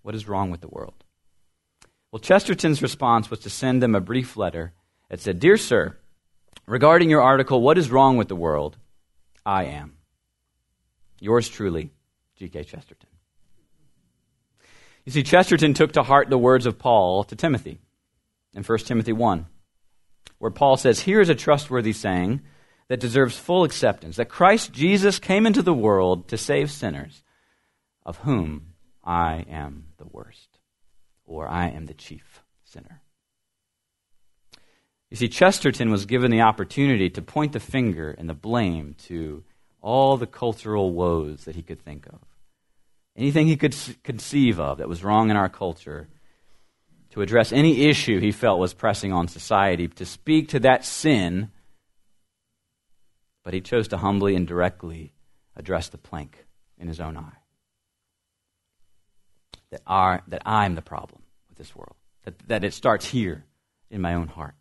What 0.09 0.15
is 0.15 0.27
wrong 0.27 0.51
with 0.51 0.63
the 0.63 0.69
world? 0.69 1.05
Well, 2.11 2.19
Chesterton's 2.19 2.81
response 2.81 3.31
was 3.31 3.41
to 3.41 3.51
send 3.51 3.83
them 3.83 3.95
a 3.95 4.01
brief 4.01 4.39
letter 4.39 4.73
that 5.11 5.21
said, 5.21 5.39
Dear 5.39 5.59
Sir, 5.59 5.99
regarding 6.65 7.11
your 7.11 7.21
article, 7.21 7.61
What 7.61 7.77
is 7.77 7.91
wrong 7.91 8.17
with 8.17 8.29
the 8.29 8.35
world? 8.35 8.79
I 9.45 9.65
am. 9.65 9.99
Yours 11.21 11.51
truly, 11.51 11.91
G.K. 12.37 12.65
Chesterton. 12.65 13.11
You 15.05 15.13
see, 15.13 15.23
Chesterton 15.23 15.75
took 15.75 15.93
to 15.93 16.03
heart 16.03 16.31
the 16.31 16.39
words 16.39 16.65
of 16.65 16.79
Paul 16.79 17.23
to 17.25 17.37
Timothy 17.37 17.79
in 18.55 18.63
1 18.63 18.79
Timothy 18.79 19.13
1, 19.13 19.45
where 20.39 20.51
Paul 20.51 20.79
says, 20.79 21.01
Here 21.01 21.21
is 21.21 21.29
a 21.29 21.35
trustworthy 21.35 21.93
saying 21.93 22.41
that 22.89 23.01
deserves 23.01 23.37
full 23.37 23.63
acceptance 23.63 24.17
that 24.17 24.31
Christ 24.31 24.73
Jesus 24.73 25.19
came 25.19 25.45
into 25.45 25.61
the 25.61 25.75
world 25.75 26.29
to 26.29 26.39
save 26.39 26.71
sinners, 26.71 27.23
of 28.07 28.17
whom 28.21 28.68
I 29.09 29.47
am 29.49 29.87
the 29.97 30.05
worst, 30.05 30.59
or 31.25 31.49
I 31.49 31.69
am 31.69 31.87
the 31.87 31.95
chief 31.95 32.43
sinner. 32.63 33.01
You 35.11 35.17
see, 35.17 35.31
Chesterton 35.31 35.91
was 35.91 36.05
given 36.05 36.31
the 36.31 36.43
opportunity 36.43 37.09
to 37.09 37.23
point 37.23 37.55
the 37.55 37.61
finger 37.61 38.11
and 38.11 38.29
the 38.29 38.35
blame 38.35 38.95
to 39.07 39.45
all 39.81 40.19
the 40.19 40.27
cultural 40.27 40.93
woes 40.93 41.45
that 41.45 41.57
he 41.57 41.63
could 41.63 41.81
think 41.81 42.07
of. 42.07 42.19
Anything 43.17 43.47
he 43.47 43.57
could 43.57 43.75
conceive 44.05 44.61
of 44.61 44.77
that 44.77 44.91
was 44.91 45.03
wrong 45.03 45.31
in 45.31 45.37
our 45.37 45.49
culture, 45.49 46.09
to 47.11 47.23
address 47.23 47.51
any 47.51 47.89
issue 47.89 48.21
he 48.21 48.31
felt 48.31 48.61
was 48.61 48.75
pressing 48.75 49.15
on 49.15 49.27
society, 49.27 49.89
to 49.89 50.05
speak 50.05 50.49
to 50.49 50.61
that 50.61 50.85
sin, 50.85 51.51
but 53.43 53.55
he 53.55 53.63
chose 53.63 53.89
to 53.89 53.97
humbly 53.97 54.37
and 54.37 54.47
directly 54.47 55.15
address 55.57 55.89
the 55.89 55.97
plank 55.97 56.45
in 56.77 56.89
his 56.89 57.01
own 57.01 57.17
eye. 57.17 57.39
That, 59.71 59.83
our, 59.87 60.23
that 60.29 60.43
I'm 60.47 60.75
the 60.75 60.83
problem 60.83 61.23
with 61.49 61.59
this 61.59 61.77
world, 61.77 61.97
that, 62.25 62.39
that 62.49 62.65
it 62.65 62.73
starts 62.73 63.07
here 63.07 63.45
in 63.91 64.01
my 64.01 64.15
own 64.15 64.29
heart. 64.29 64.55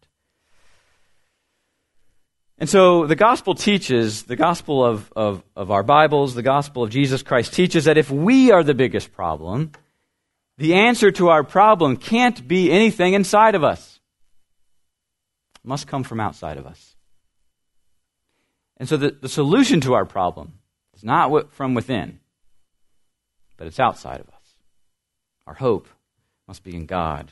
And 2.57 2.69
so 2.69 3.05
the 3.05 3.15
gospel 3.15 3.53
teaches, 3.53 4.23
the 4.23 4.35
gospel 4.35 4.83
of, 4.83 5.11
of, 5.15 5.43
of 5.55 5.69
our 5.69 5.83
Bibles, 5.83 6.33
the 6.33 6.41
gospel 6.41 6.83
of 6.83 6.89
Jesus 6.89 7.21
Christ 7.21 7.53
teaches 7.53 7.85
that 7.85 7.97
if 7.97 8.09
we 8.09 8.51
are 8.51 8.63
the 8.63 8.73
biggest 8.73 9.13
problem, 9.13 9.71
the 10.57 10.73
answer 10.73 11.11
to 11.11 11.29
our 11.29 11.43
problem 11.43 11.97
can't 11.97 12.47
be 12.47 12.71
anything 12.71 13.13
inside 13.13 13.53
of 13.53 13.63
us. 13.63 13.99
It 15.63 15.67
must 15.67 15.87
come 15.87 16.03
from 16.03 16.19
outside 16.19 16.57
of 16.57 16.65
us. 16.65 16.95
And 18.77 18.89
so 18.89 18.97
the, 18.97 19.11
the 19.11 19.29
solution 19.29 19.81
to 19.81 19.93
our 19.93 20.05
problem 20.05 20.53
is 20.95 21.03
not 21.03 21.53
from 21.53 21.75
within, 21.75 22.19
but 23.55 23.67
it's 23.67 23.79
outside 23.79 24.19
of 24.19 24.27
us. 24.29 24.36
Our 25.47 25.55
hope 25.55 25.87
must 26.47 26.63
be 26.63 26.75
in 26.75 26.85
God 26.85 27.31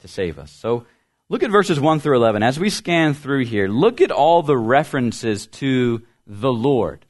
to 0.00 0.08
save 0.08 0.38
us. 0.38 0.50
So 0.50 0.86
Look 1.30 1.44
at 1.44 1.52
verses 1.52 1.78
1 1.78 2.00
through 2.00 2.16
11. 2.16 2.42
As 2.42 2.58
we 2.58 2.70
scan 2.70 3.14
through 3.14 3.44
here, 3.44 3.68
look 3.68 4.00
at 4.00 4.10
all 4.10 4.42
the 4.42 4.58
references 4.58 5.46
to 5.46 6.02
the 6.26 6.52
Lord. 6.52 7.06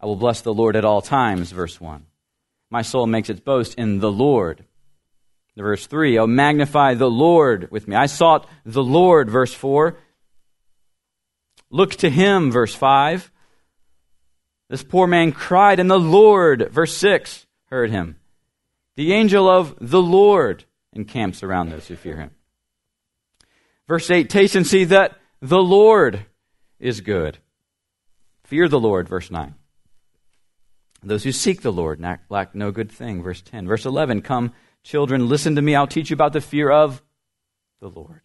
I 0.00 0.06
will 0.06 0.16
bless 0.16 0.40
the 0.40 0.54
Lord 0.54 0.76
at 0.76 0.86
all 0.86 1.02
times, 1.02 1.52
verse 1.52 1.78
1. 1.78 2.06
My 2.70 2.80
soul 2.80 3.06
makes 3.06 3.28
its 3.28 3.40
boast 3.40 3.74
in 3.74 3.98
the 3.98 4.10
Lord. 4.10 4.64
Verse 5.58 5.86
3, 5.86 6.18
Oh, 6.18 6.26
magnify 6.26 6.94
the 6.94 7.10
Lord 7.10 7.70
with 7.70 7.86
me. 7.86 7.96
I 7.96 8.06
sought 8.06 8.48
the 8.64 8.82
Lord, 8.82 9.28
verse 9.28 9.52
4. 9.52 9.94
Look 11.68 11.96
to 11.96 12.08
him, 12.08 12.50
verse 12.50 12.74
5. 12.74 13.30
This 14.68 14.82
poor 14.82 15.06
man 15.06 15.32
cried, 15.32 15.80
and 15.80 15.90
the 15.90 15.98
Lord, 15.98 16.70
verse 16.70 16.96
6, 16.96 17.46
heard 17.66 17.90
him. 17.90 18.16
The 18.96 19.12
angel 19.12 19.48
of 19.48 19.74
the 19.80 20.02
Lord 20.02 20.64
encamps 20.92 21.42
around 21.42 21.70
those 21.70 21.86
who 21.86 21.96
fear 21.96 22.16
him. 22.16 22.30
Verse 23.86 24.10
8 24.10 24.28
Taste 24.28 24.54
and 24.54 24.66
see 24.66 24.84
that 24.84 25.18
the 25.40 25.62
Lord 25.62 26.26
is 26.78 27.00
good. 27.00 27.38
Fear 28.44 28.68
the 28.68 28.80
Lord, 28.80 29.08
verse 29.08 29.30
9. 29.30 29.54
Those 31.02 31.24
who 31.24 31.32
seek 31.32 31.62
the 31.62 31.72
Lord 31.72 32.04
lack 32.28 32.54
no 32.54 32.70
good 32.70 32.90
thing, 32.90 33.22
verse 33.22 33.40
10. 33.40 33.66
Verse 33.66 33.86
11 33.86 34.22
Come, 34.22 34.52
children, 34.82 35.28
listen 35.28 35.54
to 35.54 35.62
me. 35.62 35.74
I'll 35.74 35.86
teach 35.86 36.10
you 36.10 36.14
about 36.14 36.32
the 36.32 36.40
fear 36.40 36.70
of 36.70 37.02
the 37.80 37.88
Lord. 37.88 38.22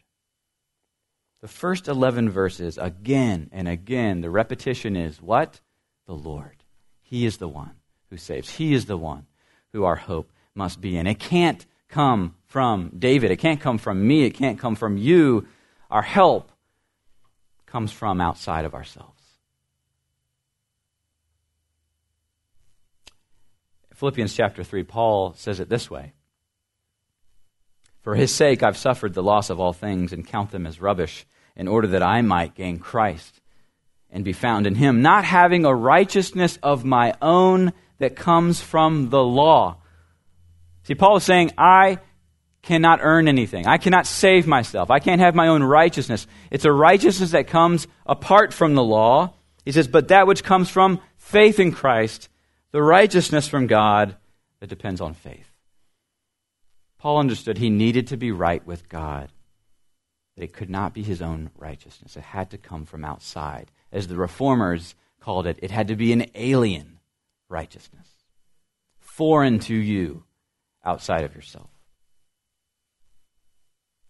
The 1.42 1.48
first 1.48 1.88
11 1.88 2.30
verses, 2.30 2.78
again 2.78 3.50
and 3.52 3.68
again, 3.68 4.22
the 4.22 4.30
repetition 4.30 4.96
is 4.96 5.22
what? 5.22 5.60
The 6.06 6.14
Lord. 6.14 6.64
He 7.02 7.26
is 7.26 7.38
the 7.38 7.48
one 7.48 7.76
who 8.10 8.18
saves. 8.18 8.50
He 8.50 8.74
is 8.74 8.86
the 8.86 8.98
one 8.98 9.26
who 9.72 9.84
our 9.84 9.96
hope 9.96 10.32
must 10.56 10.82
be 10.82 10.98
in. 10.98 11.08
It 11.08 11.20
can't 11.20 11.66
come 11.88 12.36
from 12.46 12.92
David. 12.98 13.32
It 13.32 13.38
can't 13.38 13.62
come 13.62 13.78
from 13.78 14.06
me. 14.06 14.24
It 14.24 14.32
can't 14.32 14.60
come 14.60 14.76
from 14.76 14.98
you. 14.98 15.48
Our 15.90 16.02
help 16.02 16.52
comes 17.66 17.92
from 17.92 18.20
outside 18.20 18.66
of 18.66 18.74
ourselves. 18.74 19.10
Philippians 23.94 24.34
chapter 24.34 24.64
3, 24.64 24.84
Paul 24.84 25.34
says 25.36 25.60
it 25.60 25.70
this 25.70 25.90
way 25.90 26.14
For 28.02 28.16
his 28.16 28.34
sake 28.34 28.62
I've 28.62 28.78
suffered 28.78 29.14
the 29.14 29.24
loss 29.24 29.50
of 29.50 29.60
all 29.60 29.74
things 29.74 30.12
and 30.12 30.28
count 30.28 30.52
them 30.52 30.68
as 30.68 30.82
rubbish, 30.82 31.26
in 31.56 31.68
order 31.68 31.88
that 31.88 32.04
I 32.04 32.22
might 32.22 32.56
gain 32.56 32.80
Christ 32.80 33.40
and 34.14 34.24
be 34.24 34.32
found 34.32 34.66
in 34.66 34.76
him, 34.76 35.02
not 35.02 35.26
having 35.26 35.66
a 35.66 35.76
righteousness 35.76 36.58
of 36.64 36.86
my 36.86 37.16
own 37.22 37.74
that 37.98 38.16
comes 38.16 38.62
from 38.62 39.10
the 39.10 39.24
law 39.24 39.78
See, 40.84 40.96
Paul 40.96 41.18
is 41.18 41.24
saying, 41.24 41.52
I 41.58 42.00
cannot 42.62 43.00
earn 43.02 43.28
anything. 43.28 43.68
I 43.68 43.78
cannot 43.78 44.06
save 44.06 44.48
myself. 44.48 44.92
I 44.92 45.00
can't 45.00 45.22
have 45.22 45.36
my 45.36 45.48
own 45.48 45.64
righteousness. 45.64 46.28
It's 46.52 46.66
a 46.66 46.72
righteousness 46.72 47.32
that 47.32 47.48
comes 47.48 47.88
apart 48.06 48.54
from 48.54 48.76
the 48.76 48.84
law. 48.84 49.34
He 49.66 49.72
says, 49.72 49.88
but 49.88 50.10
that 50.10 50.28
which 50.28 50.44
comes 50.44 50.70
from 50.70 51.00
faith 51.16 51.60
in 51.60 51.72
Christ, 51.72 52.30
the 52.72 52.82
righteousness 52.82 53.48
from 53.48 53.68
God 53.68 54.18
that 54.60 54.68
depends 54.70 55.00
on 55.00 55.14
faith. 55.14 55.50
Paul 56.98 57.18
understood 57.20 57.58
he 57.58 57.70
needed 57.70 58.08
to 58.08 58.18
be 58.18 58.32
right 58.32 58.66
with 58.66 58.90
God. 58.90 59.30
that 60.36 60.44
it 60.44 60.54
could 60.54 60.70
not 60.70 60.94
be 60.94 61.04
his 61.04 61.22
own 61.22 61.52
righteousness. 61.58 62.18
It 62.18 62.24
had 62.24 62.50
to 62.52 62.58
come 62.58 62.86
from 62.86 63.06
outside. 63.06 63.72
As 63.94 64.08
the 64.08 64.18
reformers 64.18 64.96
called 65.22 65.48
it, 65.48 65.58
it 65.62 65.72
had 65.72 65.88
to 65.88 65.96
be 65.96 66.12
an 66.12 66.26
alien 66.36 67.00
righteousness, 67.48 68.08
foreign 69.00 69.60
to 69.60 69.76
you, 69.76 70.24
outside 70.84 71.24
of 71.24 71.36
yourself. 71.36 71.70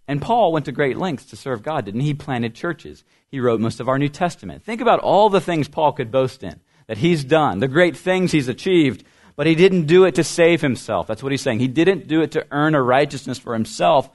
And 0.07 0.21
Paul 0.21 0.51
went 0.51 0.65
to 0.65 0.71
great 0.71 0.97
lengths 0.97 1.25
to 1.27 1.35
serve 1.35 1.61
God, 1.61 1.85
didn't 1.85 2.01
he? 2.01 2.07
He 2.07 2.13
planted 2.13 2.55
churches. 2.55 3.03
He 3.29 3.39
wrote 3.39 3.59
most 3.59 3.79
of 3.79 3.87
our 3.87 3.99
New 3.99 4.09
Testament. 4.09 4.63
Think 4.63 4.81
about 4.81 4.99
all 4.99 5.29
the 5.29 5.41
things 5.41 5.67
Paul 5.67 5.91
could 5.93 6.11
boast 6.11 6.43
in 6.43 6.59
that 6.87 6.97
he's 6.97 7.23
done, 7.23 7.59
the 7.59 7.67
great 7.67 7.95
things 7.95 8.31
he's 8.31 8.47
achieved, 8.47 9.03
but 9.35 9.47
he 9.47 9.55
didn't 9.55 9.85
do 9.85 10.03
it 10.05 10.15
to 10.15 10.23
save 10.23 10.61
himself. 10.61 11.07
That's 11.07 11.23
what 11.23 11.31
he's 11.31 11.41
saying. 11.41 11.59
He 11.59 11.67
didn't 11.67 12.07
do 12.07 12.21
it 12.21 12.31
to 12.31 12.45
earn 12.51 12.75
a 12.75 12.81
righteousness 12.81 13.39
for 13.39 13.53
himself 13.53 14.09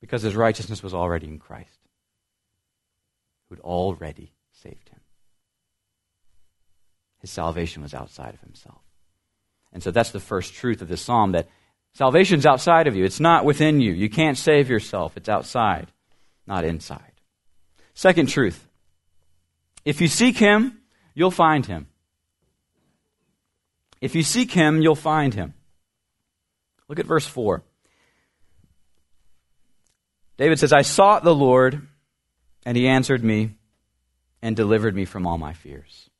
because 0.00 0.22
his 0.22 0.36
righteousness 0.36 0.82
was 0.82 0.94
already 0.94 1.28
in 1.28 1.38
Christ, 1.38 1.78
who'd 3.50 3.60
already 3.60 4.32
saved 4.62 4.88
him. 4.88 5.00
His 7.18 7.30
salvation 7.30 7.82
was 7.82 7.92
outside 7.92 8.32
of 8.32 8.40
himself. 8.40 8.80
And 9.72 9.82
so 9.82 9.90
that's 9.90 10.12
the 10.12 10.20
first 10.20 10.54
truth 10.54 10.80
of 10.80 10.88
this 10.88 11.02
psalm 11.02 11.32
that 11.32 11.48
salvation's 11.92 12.46
outside 12.46 12.86
of 12.86 12.96
you. 12.96 13.04
It's 13.04 13.20
not 13.20 13.44
within 13.44 13.80
you. 13.80 13.92
You 13.92 14.08
can't 14.08 14.38
save 14.38 14.70
yourself. 14.70 15.16
It's 15.16 15.28
outside, 15.28 15.88
not 16.46 16.64
inside. 16.64 17.02
Second 17.92 18.28
truth. 18.28 18.66
If 19.84 20.00
you 20.00 20.08
seek 20.08 20.38
him, 20.38 20.78
you'll 21.14 21.30
find 21.30 21.66
him. 21.66 21.88
If 24.00 24.14
you 24.14 24.22
seek 24.22 24.52
him, 24.52 24.80
you'll 24.80 24.94
find 24.94 25.34
him. 25.34 25.54
Look 26.88 26.98
at 26.98 27.06
verse 27.06 27.26
4. 27.26 27.62
David 30.38 30.58
says, 30.58 30.72
I 30.72 30.82
sought 30.82 31.22
the 31.22 31.34
Lord, 31.34 31.86
and 32.64 32.76
he 32.76 32.86
answered 32.86 33.24
me 33.24 33.56
and 34.42 34.56
delivered 34.56 34.94
me 34.94 35.04
from 35.04 35.26
all 35.26 35.38
my 35.38 35.52
fears. 35.52 36.10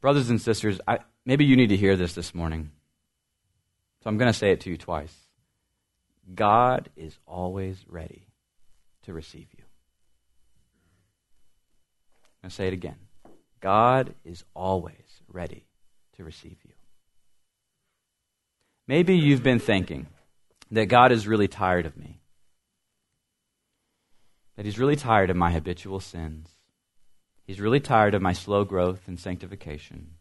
Brothers 0.00 0.30
and 0.30 0.40
sisters, 0.40 0.80
I, 0.86 0.98
maybe 1.24 1.44
you 1.44 1.56
need 1.56 1.68
to 1.68 1.76
hear 1.76 1.96
this 1.96 2.14
this 2.14 2.34
morning. 2.34 2.70
So 4.02 4.10
I'm 4.10 4.18
going 4.18 4.32
to 4.32 4.38
say 4.38 4.50
it 4.50 4.60
to 4.60 4.70
you 4.70 4.76
twice. 4.76 5.14
God 6.34 6.90
is 6.96 7.16
always 7.26 7.84
ready 7.88 8.26
to 9.04 9.12
receive 9.12 9.46
you. 9.56 9.64
I'm 12.42 12.48
going 12.48 12.50
to 12.50 12.54
say 12.54 12.66
it 12.66 12.72
again. 12.74 12.96
God 13.60 14.14
is 14.24 14.44
always 14.54 15.22
ready 15.26 15.64
to 16.16 16.24
receive 16.24 16.56
you. 16.64 16.72
Maybe 18.86 19.16
you've 19.16 19.42
been 19.42 19.58
thinking 19.58 20.06
that 20.70 20.86
God 20.86 21.12
is 21.12 21.26
really 21.26 21.48
tired 21.48 21.86
of 21.86 21.96
me, 21.96 22.20
that 24.56 24.64
He's 24.64 24.78
really 24.78 24.96
tired 24.96 25.30
of 25.30 25.36
my 25.36 25.50
habitual 25.50 26.00
sins, 26.00 26.50
He's 27.46 27.60
really 27.60 27.80
tired 27.80 28.14
of 28.14 28.22
my 28.22 28.32
slow 28.32 28.64
growth 28.64 29.06
and 29.06 29.20
sanctification. 29.20 30.14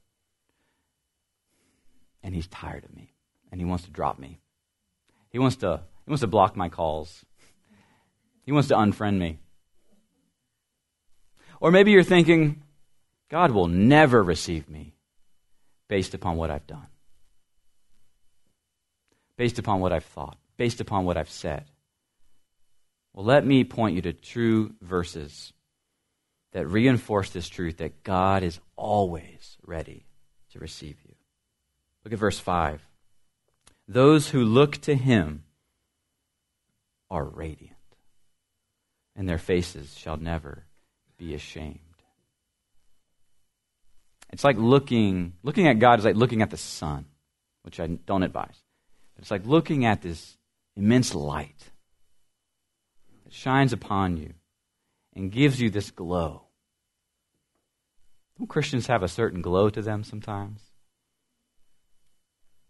And 2.21 2.35
he's 2.35 2.47
tired 2.47 2.85
of 2.85 2.95
me. 2.95 3.13
And 3.51 3.59
he 3.61 3.65
wants 3.65 3.85
to 3.85 3.91
drop 3.91 4.19
me. 4.19 4.39
He 5.29 5.39
wants 5.39 5.57
to, 5.57 5.81
he 6.05 6.11
wants 6.11 6.21
to 6.21 6.27
block 6.27 6.55
my 6.55 6.69
calls. 6.69 7.25
He 8.43 8.51
wants 8.51 8.67
to 8.69 8.75
unfriend 8.75 9.17
me. 9.17 9.39
Or 11.59 11.71
maybe 11.71 11.91
you're 11.91 12.03
thinking, 12.03 12.61
God 13.29 13.51
will 13.51 13.67
never 13.67 14.21
receive 14.21 14.69
me 14.69 14.93
based 15.87 16.13
upon 16.13 16.35
what 16.35 16.51
I've 16.51 16.67
done, 16.67 16.87
based 19.37 19.59
upon 19.59 19.79
what 19.79 19.93
I've 19.93 20.03
thought, 20.03 20.37
based 20.57 20.81
upon 20.81 21.05
what 21.05 21.17
I've 21.17 21.29
said. 21.29 21.65
Well, 23.13 23.25
let 23.25 23.45
me 23.45 23.63
point 23.63 23.95
you 23.95 24.01
to 24.03 24.13
true 24.13 24.73
verses 24.81 25.53
that 26.51 26.67
reinforce 26.67 27.29
this 27.29 27.49
truth 27.49 27.77
that 27.77 28.03
God 28.03 28.43
is 28.43 28.59
always 28.75 29.57
ready 29.65 30.05
to 30.51 30.59
receive 30.59 30.97
you. 31.05 31.15
Look 32.03 32.13
at 32.13 32.19
verse 32.19 32.39
5. 32.39 32.85
Those 33.87 34.29
who 34.29 34.43
look 34.43 34.77
to 34.81 34.95
him 34.95 35.43
are 37.09 37.23
radiant, 37.23 37.75
and 39.15 39.27
their 39.27 39.37
faces 39.37 39.95
shall 39.97 40.17
never 40.17 40.65
be 41.17 41.35
ashamed. 41.35 41.79
It's 44.31 44.43
like 44.43 44.57
looking 44.57 45.33
looking 45.43 45.67
at 45.67 45.77
God 45.77 45.99
is 45.99 46.05
like 46.05 46.15
looking 46.15 46.41
at 46.41 46.49
the 46.49 46.57
sun, 46.57 47.05
which 47.61 47.79
I 47.79 47.85
don't 47.85 48.23
advise. 48.23 48.57
It's 49.19 49.29
like 49.29 49.45
looking 49.45 49.85
at 49.85 50.01
this 50.01 50.37
immense 50.75 51.13
light 51.13 51.69
shines 53.33 53.73
upon 53.73 54.17
you 54.17 54.33
and 55.15 55.31
gives 55.31 55.59
you 55.59 55.69
this 55.69 55.91
glow. 55.91 56.43
Don't 58.37 58.47
Christians 58.47 58.87
have 58.87 59.03
a 59.03 59.07
certain 59.07 59.41
glow 59.41 59.69
to 59.69 59.81
them 59.81 60.03
sometimes? 60.03 60.61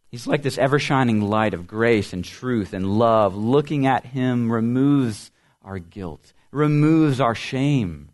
He's 0.09 0.27
like 0.27 0.43
this 0.43 0.57
ever 0.57 0.79
shining 0.79 1.21
light 1.21 1.53
of 1.53 1.67
grace 1.67 2.13
and 2.13 2.23
truth 2.23 2.73
and 2.73 2.99
love. 2.99 3.35
Looking 3.35 3.87
at 3.87 4.05
him 4.05 4.51
removes 4.51 5.31
our 5.63 5.79
guilt, 5.79 6.33
removes 6.51 7.19
our 7.19 7.35
shame, 7.35 8.09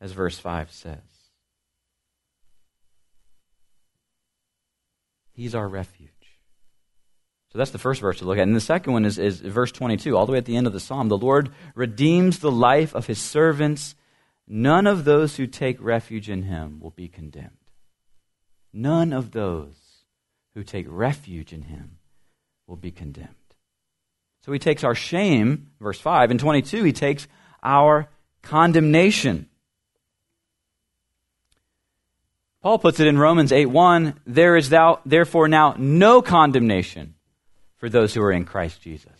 as 0.00 0.12
verse 0.12 0.38
5 0.38 0.72
says. 0.72 0.98
He's 5.34 5.54
our 5.54 5.68
refuge. 5.68 6.10
So 7.52 7.58
that's 7.58 7.70
the 7.70 7.78
first 7.78 8.00
verse 8.00 8.18
to 8.18 8.24
look 8.24 8.38
at. 8.38 8.42
And 8.42 8.56
the 8.56 8.60
second 8.60 8.94
one 8.94 9.04
is, 9.04 9.18
is 9.18 9.40
verse 9.40 9.72
22, 9.72 10.16
all 10.16 10.24
the 10.24 10.32
way 10.32 10.38
at 10.38 10.46
the 10.46 10.56
end 10.56 10.66
of 10.66 10.72
the 10.72 10.80
psalm. 10.80 11.08
The 11.08 11.18
Lord 11.18 11.50
redeems 11.74 12.38
the 12.38 12.50
life 12.50 12.94
of 12.94 13.06
his 13.06 13.20
servants 13.20 13.94
None 14.54 14.86
of 14.86 15.04
those 15.04 15.36
who 15.36 15.46
take 15.46 15.78
refuge 15.80 16.28
in 16.28 16.42
him 16.42 16.80
will 16.80 16.90
be 16.90 17.08
condemned. 17.08 17.50
None 18.72 19.12
of 19.12 19.30
those 19.30 19.76
who 20.54 20.62
take 20.62 20.86
refuge 20.88 21.52
in 21.52 21.62
him 21.62 21.98
will 22.66 22.76
be 22.76 22.90
condemned. 22.90 23.28
So 24.44 24.52
he 24.52 24.58
takes 24.58 24.82
our 24.82 24.94
shame, 24.94 25.70
verse 25.80 26.00
5, 26.00 26.32
and 26.32 26.40
22, 26.40 26.82
he 26.82 26.92
takes 26.92 27.28
our 27.62 28.08
condemnation. 28.42 29.48
Paul 32.60 32.78
puts 32.78 33.00
it 33.00 33.06
in 33.06 33.18
Romans 33.18 33.52
8 33.52 33.66
1 33.66 34.20
There 34.26 34.56
is 34.56 34.68
thou, 34.68 35.00
therefore 35.06 35.48
now 35.48 35.74
no 35.78 36.22
condemnation 36.22 37.14
for 37.82 37.88
those 37.88 38.14
who 38.14 38.22
are 38.22 38.30
in 38.30 38.44
Christ 38.44 38.80
Jesus. 38.80 39.10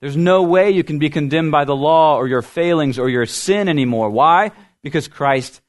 There's 0.00 0.16
no 0.16 0.44
way 0.44 0.70
you 0.70 0.82
can 0.82 0.98
be 0.98 1.10
condemned 1.10 1.52
by 1.52 1.66
the 1.66 1.76
law 1.76 2.16
or 2.16 2.26
your 2.26 2.40
failings 2.40 2.98
or 2.98 3.10
your 3.10 3.26
sin 3.26 3.68
anymore. 3.68 4.08
Why? 4.08 4.52
Because 4.82 5.08
Christ 5.08 5.60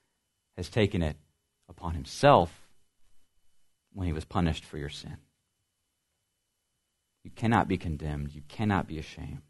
has 0.56 0.70
taken 0.70 1.02
it 1.02 1.18
upon 1.68 1.94
himself 1.94 2.50
when 3.92 4.08
he 4.08 4.14
was 4.14 4.24
punished 4.24 4.64
for 4.64 4.78
your 4.78 4.88
sin. 4.88 5.18
You 7.26 7.32
cannot 7.32 7.68
be 7.68 7.78
condemned. 7.78 8.34
You 8.34 8.44
cannot 8.48 8.88
be 8.88 8.98
ashamed. 8.98 9.42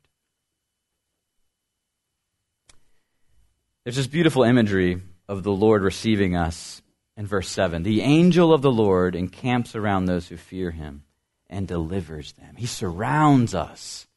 There's 3.83 3.97
this 3.97 4.07
beautiful 4.07 4.41
imagery 4.41 4.99
of 5.27 5.43
the 5.43 5.51
Lord 5.51 5.83
receiving 5.83 6.35
us 6.35 6.81
in 7.15 7.27
verse 7.27 7.49
7. 7.49 7.83
The 7.83 8.01
angel 8.01 8.51
of 8.51 8.63
the 8.63 8.71
Lord 8.71 9.15
encamps 9.15 9.75
around 9.75 10.05
those 10.05 10.27
who 10.27 10.37
fear 10.37 10.71
him 10.71 11.03
and 11.51 11.67
delivers 11.67 12.31
them. 12.33 12.55
He 12.55 12.65
surrounds 12.65 13.53
us 13.53 14.07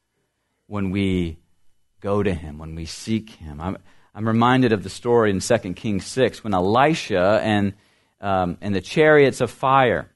when 0.66 0.90
we 0.90 1.36
go 2.00 2.22
to 2.22 2.32
him, 2.32 2.58
when 2.58 2.74
we 2.74 2.86
seek 2.86 3.30
him. 3.30 3.60
I'm, 3.60 3.76
I'm 4.14 4.26
reminded 4.26 4.72
of 4.72 4.82
the 4.82 4.90
story 4.90 5.30
in 5.30 5.40
2 5.40 5.58
Kings 5.74 6.06
6 6.06 6.42
when 6.42 6.54
Elisha 6.54 7.40
and, 7.42 7.74
um, 8.20 8.56
and 8.60 8.74
the 8.74 8.80
chariots 8.80 9.40
of 9.40 9.50
fire, 9.50 10.08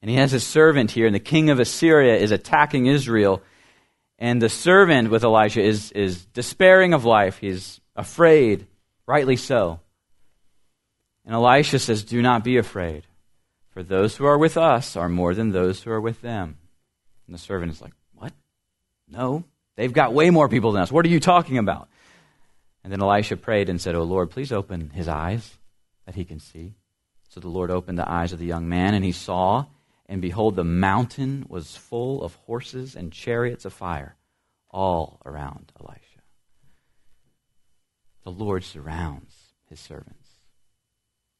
and 0.00 0.10
he 0.10 0.16
has 0.16 0.30
his 0.30 0.46
servant 0.46 0.92
here, 0.92 1.06
and 1.06 1.14
the 1.14 1.20
king 1.20 1.50
of 1.50 1.58
Assyria 1.58 2.16
is 2.16 2.30
attacking 2.30 2.86
Israel. 2.86 3.42
And 4.18 4.40
the 4.40 4.48
servant 4.48 5.10
with 5.10 5.24
Elisha 5.24 5.60
is, 5.60 5.92
is 5.92 6.24
despairing 6.26 6.94
of 6.94 7.04
life. 7.04 7.38
He's 7.38 7.80
afraid, 7.96 8.66
rightly 9.06 9.36
so. 9.36 9.80
And 11.24 11.34
Elisha 11.34 11.78
says, 11.78 12.04
Do 12.04 12.22
not 12.22 12.44
be 12.44 12.58
afraid, 12.58 13.06
for 13.78 13.84
those 13.84 14.16
who 14.16 14.24
are 14.24 14.36
with 14.36 14.56
us 14.56 14.96
are 14.96 15.08
more 15.08 15.34
than 15.34 15.52
those 15.52 15.80
who 15.80 15.92
are 15.92 16.00
with 16.00 16.20
them. 16.20 16.58
And 17.28 17.34
the 17.34 17.38
servant 17.38 17.70
is 17.70 17.80
like, 17.80 17.92
What? 18.12 18.32
no, 19.08 19.44
they've 19.76 19.92
got 19.92 20.12
way 20.12 20.30
more 20.30 20.48
people 20.48 20.72
than 20.72 20.82
us. 20.82 20.90
What 20.90 21.06
are 21.06 21.10
you 21.10 21.20
talking 21.20 21.58
about? 21.58 21.88
And 22.82 22.92
then 22.92 23.00
Elisha 23.00 23.36
prayed 23.36 23.68
and 23.68 23.80
said, 23.80 23.94
Oh 23.94 24.02
Lord, 24.02 24.32
please 24.32 24.50
open 24.50 24.90
his 24.90 25.06
eyes 25.06 25.58
that 26.06 26.16
he 26.16 26.24
can 26.24 26.40
see. 26.40 26.74
So 27.28 27.38
the 27.38 27.46
Lord 27.46 27.70
opened 27.70 27.98
the 27.98 28.10
eyes 28.10 28.32
of 28.32 28.40
the 28.40 28.46
young 28.46 28.68
man, 28.68 28.94
and 28.94 29.04
he 29.04 29.12
saw, 29.12 29.66
and 30.06 30.20
behold, 30.20 30.56
the 30.56 30.64
mountain 30.64 31.46
was 31.48 31.76
full 31.76 32.24
of 32.24 32.34
horses 32.34 32.96
and 32.96 33.12
chariots 33.12 33.64
of 33.64 33.72
fire 33.72 34.16
all 34.72 35.20
around 35.24 35.70
Elisha. 35.78 36.22
The 38.24 38.32
Lord 38.32 38.64
surrounds 38.64 39.36
his 39.70 39.78
servants. 39.78 40.30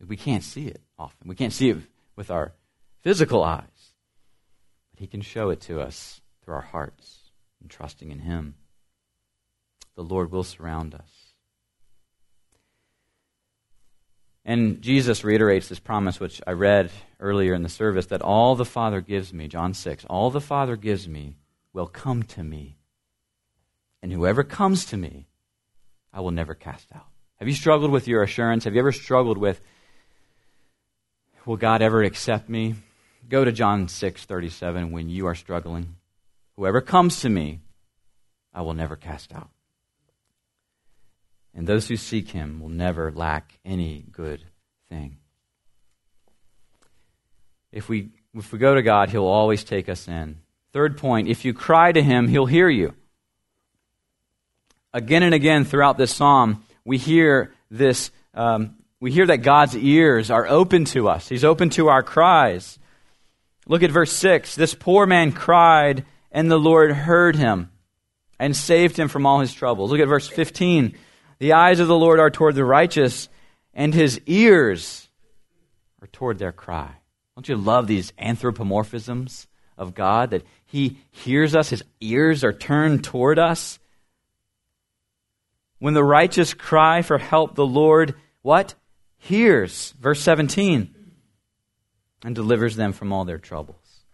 We 0.07 0.17
can't 0.17 0.45
see 0.45 0.69
it 0.69 0.81
often. 0.97 1.27
We 1.27 1.35
can't 1.35 1.53
see 1.53 1.71
it 1.71 1.79
with 2.19 2.31
our 2.31 2.53
physical 3.01 3.45
eyes, 3.45 3.95
but 4.91 4.99
he 4.99 5.07
can 5.07 5.23
show 5.23 5.51
it 5.51 5.61
to 5.63 5.81
us 5.81 6.21
through 6.43 6.55
our 6.55 6.61
hearts. 6.61 7.31
and 7.61 7.71
trusting 7.71 8.11
in 8.11 8.21
Him. 8.21 8.55
The 9.97 10.03
Lord 10.03 10.31
will 10.31 10.45
surround 10.45 10.95
us. 10.95 11.33
And 14.45 14.81
Jesus 14.81 15.25
reiterates 15.25 15.69
this 15.69 15.81
promise, 15.81 16.21
which 16.21 16.41
I 16.47 16.53
read 16.53 16.91
earlier 17.21 17.53
in 17.53 17.63
the 17.63 17.69
service, 17.69 18.07
that 18.07 18.23
all 18.23 18.55
the 18.55 18.65
Father 18.65 19.01
gives 19.01 19.35
me, 19.35 19.49
John 19.49 19.75
6, 19.75 20.05
all 20.07 20.31
the 20.31 20.41
Father 20.41 20.77
gives 20.77 21.09
me 21.09 21.37
will 21.73 21.87
come 21.87 22.23
to 22.23 22.43
me. 22.43 22.79
And 24.03 24.13
whoever 24.13 24.45
comes 24.45 24.87
to 24.87 24.97
me, 24.97 25.27
I 26.13 26.21
will 26.21 26.31
never 26.31 26.55
cast 26.55 26.89
out. 26.95 27.09
Have 27.37 27.49
you 27.49 27.55
struggled 27.55 27.91
with 27.91 28.09
your 28.09 28.23
assurance? 28.23 28.65
Have 28.65 28.75
you 28.75 28.81
ever 28.81 28.93
struggled 28.93 29.37
with, 29.37 29.61
will 31.49 31.57
God 31.57 31.83
ever 31.83 32.05
accept 32.05 32.49
me? 32.49 32.77
Go 33.29 33.45
to 33.45 33.51
John 33.51 33.89
6 33.89 34.25
37 34.25 34.93
when 34.93 35.09
you 35.09 35.27
are 35.27 35.35
struggling. 35.35 35.97
Whoever 36.55 36.81
comes 36.81 37.21
to 37.21 37.29
me, 37.29 37.59
I 38.55 38.63
will 38.63 38.75
never 38.75 38.95
cast 38.95 39.35
out 39.35 39.51
and 41.59 41.67
those 41.67 41.89
who 41.89 41.97
seek 41.97 42.31
him 42.31 42.61
will 42.61 42.69
never 42.69 43.11
lack 43.11 43.59
any 43.65 44.05
good 44.13 44.45
thing. 44.89 45.17
If 47.73 47.89
we, 47.89 48.11
if 48.33 48.53
we 48.53 48.61
go 48.61 48.77
to 48.77 48.83
God, 48.83 49.11
he'll 49.11 49.27
always 49.27 49.65
take 49.65 49.89
us 49.89 50.07
in. 50.07 50.39
Third 50.73 50.97
point 50.97 51.27
if 51.27 51.45
you 51.45 51.53
cry 51.53 51.91
to 51.91 52.01
him, 52.01 52.29
he'll 52.29 52.47
hear 52.47 52.69
you. 52.69 52.95
Again 54.95 55.25
and 55.25 55.35
again 55.35 55.65
throughout 55.65 55.99
this 55.99 56.15
psalm, 56.15 56.63
we 56.85 56.97
hear 56.97 57.53
this. 57.73 58.13
Um, 58.35 58.77
we 59.01 59.13
hear 59.13 59.27
that 59.27 59.39
God's 59.39 59.77
ears 59.77 60.31
are 60.31 60.47
open 60.47 60.85
to 60.87 61.09
us. 61.09 61.29
He's 61.29 61.45
open 61.45 61.71
to 61.71 61.89
our 61.89 62.03
cries. 62.03 62.79
Look 63.67 63.83
at 63.83 63.91
verse 63.91 64.13
6. 64.13 64.55
This 64.55 64.75
poor 64.75 65.07
man 65.07 65.33
cried, 65.33 66.05
and 66.33 66.51
the 66.51 66.59
Lord 66.59 66.91
heard 66.93 67.37
him 67.37 67.71
and 68.39 68.57
saved 68.57 68.97
him 68.99 69.09
from 69.09 69.27
all 69.27 69.41
his 69.41 69.53
troubles. 69.53 69.91
Look 69.91 70.01
at 70.01 70.09
verse 70.09 70.27
15. 70.27 70.97
The 71.39 71.53
eyes 71.53 71.81
of 71.81 71.89
the 71.89 71.99
Lord 71.99 72.19
are 72.19 72.31
toward 72.31 72.55
the 72.55 72.65
righteous, 72.65 73.29
and 73.75 73.95
his 73.95 74.21
ears 74.27 75.09
are 76.03 76.09
toward 76.09 76.39
their 76.39 76.53
cry. 76.53 76.91
Don't 77.37 77.49
you 77.49 77.57
love 77.57 77.87
these 77.87 78.13
anthropomorphisms 78.19 79.47
of 79.77 79.95
God 79.95 80.31
that 80.31 80.45
he 80.67 80.99
hears 81.11 81.55
us, 81.55 81.71
his 81.71 81.85
ears 82.01 82.43
are 82.43 82.53
turned 82.53 83.05
toward 83.05 83.39
us? 83.39 83.79
When 85.79 85.95
the 85.95 86.03
righteous 86.03 86.55
cry 86.55 87.03
for 87.03 87.19
help, 87.19 87.55
the 87.55 87.67
Lord, 87.67 88.15
what? 88.43 88.75
Hears. 89.19 89.95
Verse 90.01 90.21
17. 90.21 90.95
And 92.25 92.35
delivers 92.35 92.77
them 92.77 92.93
from 92.93 93.13
all 93.13 93.25
their 93.25 93.39
troubles. 93.39 94.05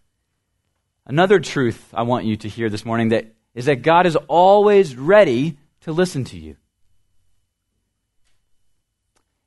Another 1.06 1.38
truth 1.38 1.90
I 1.94 2.02
want 2.02 2.24
you 2.24 2.36
to 2.38 2.48
hear 2.48 2.68
this 2.68 2.84
morning 2.84 3.10
that 3.10 3.34
is 3.54 3.66
that 3.66 3.82
God 3.82 4.06
is 4.06 4.16
always 4.16 4.96
ready 4.96 5.58
to 5.82 5.92
listen 5.92 6.24
to 6.24 6.38
you. 6.38 6.56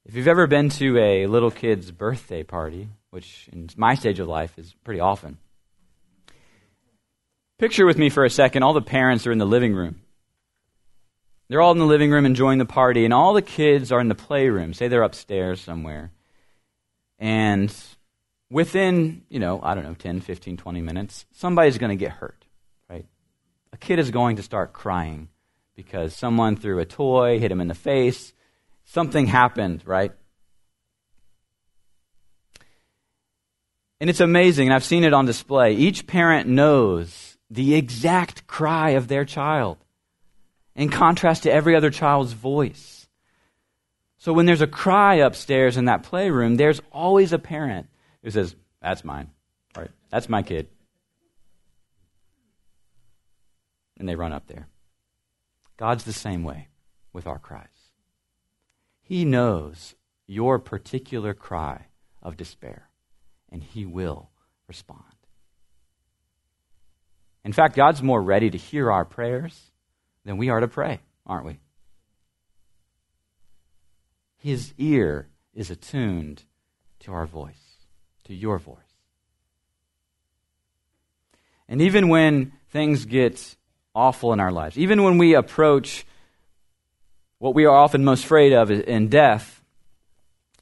If 0.06 0.16
you've 0.16 0.28
ever 0.28 0.48
been 0.48 0.70
to 0.70 0.98
a 0.98 1.28
little 1.28 1.52
kid's 1.52 1.92
birthday 1.92 2.44
party, 2.44 2.88
which 3.10 3.50
in 3.52 3.70
my 3.76 3.96
stage 3.96 4.20
of 4.20 4.28
life 4.28 4.58
is 4.58 4.74
pretty 4.86 5.02
often, 5.02 5.38
picture 7.58 7.86
with 7.86 7.98
me 7.98 8.10
for 8.10 8.24
a 8.24 8.30
second 8.30 8.64
all 8.64 8.74
the 8.74 8.82
parents 8.82 9.28
are 9.28 9.32
in 9.32 9.38
the 9.38 9.46
living 9.46 9.74
room. 9.74 10.02
They're 11.48 11.62
all 11.62 11.72
in 11.72 11.78
the 11.78 11.86
living 11.86 12.12
room 12.12 12.26
enjoying 12.26 12.60
the 12.60 12.66
party, 12.66 13.06
and 13.06 13.14
all 13.14 13.34
the 13.34 13.42
kids 13.42 13.92
are 13.92 14.02
in 14.02 14.10
the 14.10 14.16
playroom. 14.16 14.74
Say 14.74 14.88
they're 14.88 15.04
upstairs 15.04 15.62
somewhere. 15.62 16.12
And 17.20 17.74
within, 18.50 19.24
you 19.30 19.40
know, 19.40 19.60
I 19.64 19.74
don't 19.74 19.86
know, 19.86 19.94
10, 19.94 20.22
15, 20.22 20.58
20 20.58 20.82
minutes, 20.82 21.26
somebody's 21.32 21.78
going 21.78 21.90
to 21.90 21.96
get 21.96 22.12
hurt, 22.12 22.46
right? 22.90 23.06
A 23.72 23.78
kid 23.78 24.00
is 24.00 24.12
going 24.12 24.36
to 24.36 24.44
start 24.44 24.74
crying 24.74 25.30
because 25.76 26.14
someone 26.14 26.58
threw 26.58 26.80
a 26.80 26.86
toy, 26.86 27.40
hit 27.40 27.52
him 27.52 27.62
in 27.62 27.68
the 27.68 27.74
face, 27.74 28.34
something 28.84 29.28
happened, 29.28 29.84
right? 29.86 30.12
And 34.00 34.10
it's 34.10 34.20
amazing, 34.20 34.68
and 34.68 34.76
I've 34.76 34.84
seen 34.84 35.04
it 35.04 35.14
on 35.14 35.26
display. 35.26 35.74
Each 35.74 36.06
parent 36.06 36.48
knows 36.48 37.38
the 37.50 37.76
exact 37.76 38.48
cry 38.48 38.92
of 38.92 39.08
their 39.08 39.26
child 39.26 39.78
in 40.78 40.90
contrast 40.90 41.44
to 41.44 41.52
every 41.52 41.76
other 41.76 41.90
child's 41.90 42.34
voice. 42.34 43.08
So 44.20 44.32
when 44.32 44.46
there's 44.46 44.62
a 44.62 44.68
cry 44.68 45.16
upstairs 45.16 45.76
in 45.76 45.86
that 45.86 46.04
playroom, 46.04 46.56
there's 46.56 46.82
always 46.92 47.34
a 47.34 47.40
parent 47.40 47.88
who 48.24 48.30
says, 48.30 48.56
That's 48.82 49.04
mine. 49.04 49.32
Right, 49.76 49.90
that's 50.10 50.30
my 50.30 50.44
kid. 50.44 50.68
And 53.98 54.08
they 54.08 54.16
run 54.16 54.32
up 54.32 54.48
there. 54.48 54.68
God's 55.78 56.04
the 56.04 56.14
same 56.14 56.44
way 56.44 56.68
with 57.12 57.28
our 57.28 57.40
cries. 57.40 57.68
He 59.02 59.26
knows 59.26 59.96
your 60.28 60.60
particular 60.60 61.34
cry 61.34 61.88
of 62.22 62.38
despair, 62.38 62.90
and 63.52 63.64
He 63.64 63.86
will 63.86 64.30
respond. 64.68 65.04
In 67.44 67.54
fact, 67.54 67.76
God's 67.76 68.04
more 68.04 68.22
ready 68.22 68.50
to 68.50 68.58
hear 68.58 68.92
our 68.92 69.06
prayers 69.06 69.72
than 70.28 70.36
we 70.36 70.50
are 70.50 70.60
to 70.60 70.68
pray, 70.68 71.00
aren't 71.26 71.46
we? 71.46 71.58
His 74.36 74.74
ear 74.78 75.30
is 75.54 75.72
attuned 75.72 76.44
to 77.00 77.14
our 77.14 77.26
voice, 77.26 77.78
to 78.26 78.36
your 78.36 78.60
voice. 78.60 78.76
And 81.70 81.82
even 81.82 82.10
when 82.10 82.52
things 82.72 83.06
get 83.06 83.56
awful 83.96 84.34
in 84.34 84.42
our 84.42 84.52
lives, 84.52 84.78
even 84.78 85.02
when 85.02 85.18
we 85.18 85.34
approach 85.34 86.06
what 87.40 87.56
we 87.56 87.64
are 87.64 87.76
often 87.76 88.04
most 88.04 88.26
afraid 88.26 88.52
of 88.52 88.70
in 88.70 89.08
death, 89.08 89.64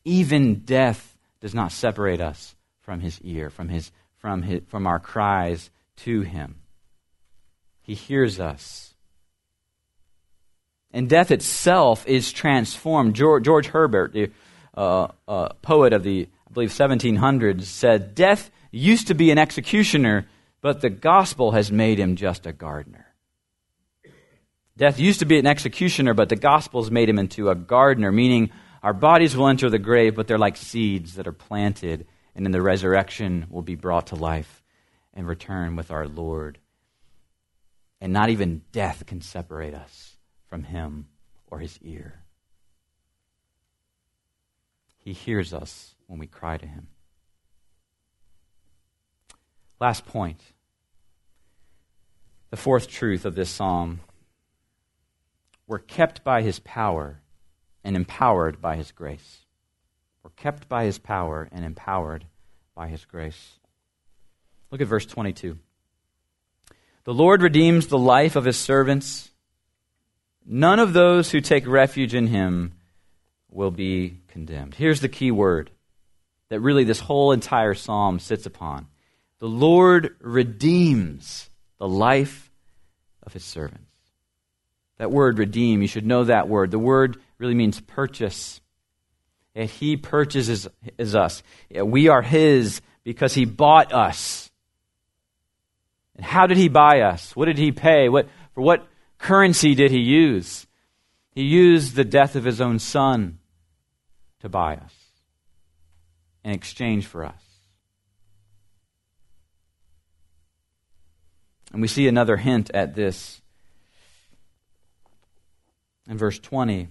even 0.03 0.59
death 0.59 1.17
does 1.41 1.55
not 1.55 1.71
separate 1.71 2.21
us 2.21 2.55
from 2.81 2.99
his 2.99 3.19
ear, 3.21 3.49
from, 3.49 3.69
his, 3.69 3.91
from, 4.17 4.43
his, 4.43 4.61
from 4.67 4.85
our 4.85 4.99
cries 4.99 5.71
to 5.97 6.21
him. 6.21 6.61
He 7.81 7.95
hears 7.95 8.39
us. 8.39 8.94
And 10.95 11.09
death 11.09 11.29
itself 11.29 12.07
is 12.07 12.31
transformed. 12.31 13.15
George, 13.15 13.43
George 13.43 13.67
Herbert, 13.67 14.13
the 14.13 14.31
uh, 14.77 15.09
uh, 15.27 15.49
poet 15.61 15.91
of 15.91 16.03
the, 16.03 16.29
I 16.49 16.53
believe, 16.53 16.69
1700s, 16.69 17.63
said, 17.63 18.15
Death 18.15 18.49
used 18.71 19.07
to 19.07 19.13
be 19.13 19.29
an 19.29 19.37
executioner, 19.37 20.25
but 20.61 20.79
the 20.79 20.89
gospel 20.89 21.51
has 21.51 21.69
made 21.69 21.99
him 21.99 22.15
just 22.15 22.45
a 22.45 22.53
gardener. 22.53 23.13
Death 24.77 24.97
used 24.97 25.19
to 25.19 25.25
be 25.25 25.37
an 25.37 25.45
executioner, 25.45 26.13
but 26.13 26.29
the 26.29 26.35
Gospels 26.37 26.91
made 26.91 27.09
him 27.09 27.19
into 27.19 27.49
a 27.49 27.55
gardener, 27.55 28.11
meaning 28.11 28.51
our 28.83 28.93
bodies 28.93 29.35
will 29.35 29.47
enter 29.47 29.69
the 29.69 29.79
grave, 29.79 30.15
but 30.15 30.27
they're 30.27 30.37
like 30.37 30.57
seeds 30.57 31.15
that 31.15 31.27
are 31.27 31.33
planted, 31.33 32.07
and 32.35 32.45
in 32.45 32.51
the 32.53 32.61
resurrection 32.61 33.47
will 33.49 33.61
be 33.61 33.75
brought 33.75 34.07
to 34.07 34.15
life 34.15 34.63
and 35.13 35.27
return 35.27 35.75
with 35.75 35.91
our 35.91 36.07
Lord. 36.07 36.57
And 37.99 38.13
not 38.13 38.29
even 38.29 38.63
death 38.71 39.05
can 39.05 39.21
separate 39.21 39.73
us 39.73 40.14
from 40.55 40.63
him 40.63 41.05
or 41.47 41.59
his 41.59 41.77
ear. 41.81 42.23
He 44.99 45.11
hears 45.11 45.53
us 45.53 45.95
when 46.07 46.17
we 46.17 46.27
cry 46.27 46.55
to 46.55 46.65
him. 46.65 46.87
Last 49.81 50.05
point. 50.05 50.39
The 52.51 52.55
fourth 52.55 52.87
truth 52.87 53.25
of 53.25 53.35
this 53.35 53.49
psalm 53.49 53.99
we're 55.67 55.79
kept 55.79 56.23
by 56.23 56.41
his 56.41 56.59
power 56.59 57.19
and 57.83 57.97
empowered 57.97 58.61
by 58.61 58.77
his 58.77 58.93
grace. 58.93 59.39
We're 60.23 60.29
kept 60.37 60.69
by 60.69 60.85
his 60.85 60.99
power 60.99 61.49
and 61.51 61.65
empowered 61.65 62.27
by 62.73 62.87
his 62.87 63.03
grace. 63.03 63.59
Look 64.71 64.79
at 64.79 64.87
verse 64.87 65.05
22. 65.05 65.57
The 67.03 67.13
Lord 67.13 67.41
redeems 67.41 67.87
the 67.87 67.97
life 67.97 68.37
of 68.37 68.45
his 68.45 68.57
servants. 68.57 69.31
None 70.45 70.79
of 70.79 70.93
those 70.93 71.31
who 71.31 71.41
take 71.41 71.67
refuge 71.67 72.13
in 72.13 72.27
him 72.27 72.73
will 73.49 73.71
be 73.71 74.19
condemned. 74.27 74.75
Here's 74.75 75.01
the 75.01 75.09
key 75.09 75.31
word 75.31 75.71
that 76.49 76.59
really 76.59 76.83
this 76.83 76.99
whole 76.99 77.31
entire 77.31 77.73
psalm 77.73 78.19
sits 78.19 78.45
upon. 78.45 78.87
The 79.39 79.47
Lord 79.47 80.15
redeems 80.19 81.49
the 81.79 81.87
life 81.87 82.51
of 83.23 83.33
his 83.33 83.43
servants. 83.43 83.81
That 84.97 85.11
word 85.11 85.39
redeem, 85.39 85.81
you 85.81 85.87
should 85.87 86.05
know 86.05 86.25
that 86.25 86.47
word. 86.47 86.71
The 86.71 86.79
word 86.79 87.17
really 87.37 87.55
means 87.55 87.81
purchase. 87.81 88.61
And 89.55 89.69
he 89.69 89.97
purchases 89.97 90.69
us. 90.99 91.43
We 91.69 92.07
are 92.07 92.21
his 92.21 92.81
because 93.03 93.33
he 93.33 93.45
bought 93.45 93.91
us. 93.93 94.51
And 96.15 96.25
how 96.25 96.47
did 96.47 96.57
he 96.57 96.69
buy 96.69 97.01
us? 97.01 97.35
What 97.35 97.45
did 97.45 97.57
he 97.57 97.71
pay? 97.71 98.09
What, 98.09 98.29
for 98.53 98.61
what 98.61 98.87
currency 99.25 99.73
did 99.73 99.89
he 99.89 99.99
use? 99.99 100.67
He 101.31 101.41
used 101.41 101.95
the 101.95 102.05
death 102.05 102.35
of 102.35 102.43
his 102.43 102.61
own 102.61 102.77
son 102.77 103.39
to 104.39 104.47
buy 104.47 104.75
us 104.75 104.93
in 106.43 106.51
exchange 106.51 107.07
for 107.07 107.25
us. 107.25 107.41
And 111.73 111.81
we 111.81 111.87
see 111.87 112.07
another 112.07 112.37
hint 112.37 112.69
at 112.75 112.93
this. 112.93 113.41
In 116.07 116.19
verse 116.19 116.37
20, 116.37 116.87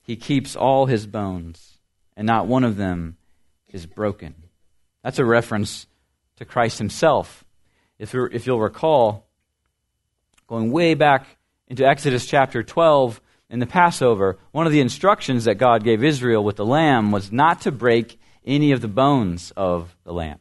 he 0.00 0.14
keeps 0.14 0.54
all 0.54 0.86
his 0.86 1.08
bones, 1.08 1.78
and 2.16 2.24
not 2.24 2.46
one 2.46 2.62
of 2.62 2.76
them 2.76 3.16
is 3.68 3.84
broken. 3.84 4.34
That's 5.02 5.18
a 5.18 5.24
reference 5.24 5.88
to 6.36 6.44
Christ 6.44 6.78
himself. 6.78 7.44
If, 7.98 8.14
if 8.14 8.46
you'll 8.46 8.60
recall, 8.60 9.26
going 10.46 10.70
way 10.70 10.94
back 10.94 11.36
into 11.68 11.86
Exodus 11.86 12.26
chapter 12.26 12.62
12 12.62 13.20
in 13.50 13.58
the 13.58 13.66
Passover, 13.66 14.38
one 14.52 14.66
of 14.66 14.72
the 14.72 14.80
instructions 14.80 15.44
that 15.44 15.56
God 15.56 15.84
gave 15.84 16.02
Israel 16.02 16.42
with 16.42 16.56
the 16.56 16.66
lamb 16.66 17.10
was 17.10 17.32
not 17.32 17.62
to 17.62 17.72
break 17.72 18.18
any 18.44 18.72
of 18.72 18.80
the 18.80 18.88
bones 18.88 19.52
of 19.56 19.96
the 20.04 20.12
lamb. 20.12 20.38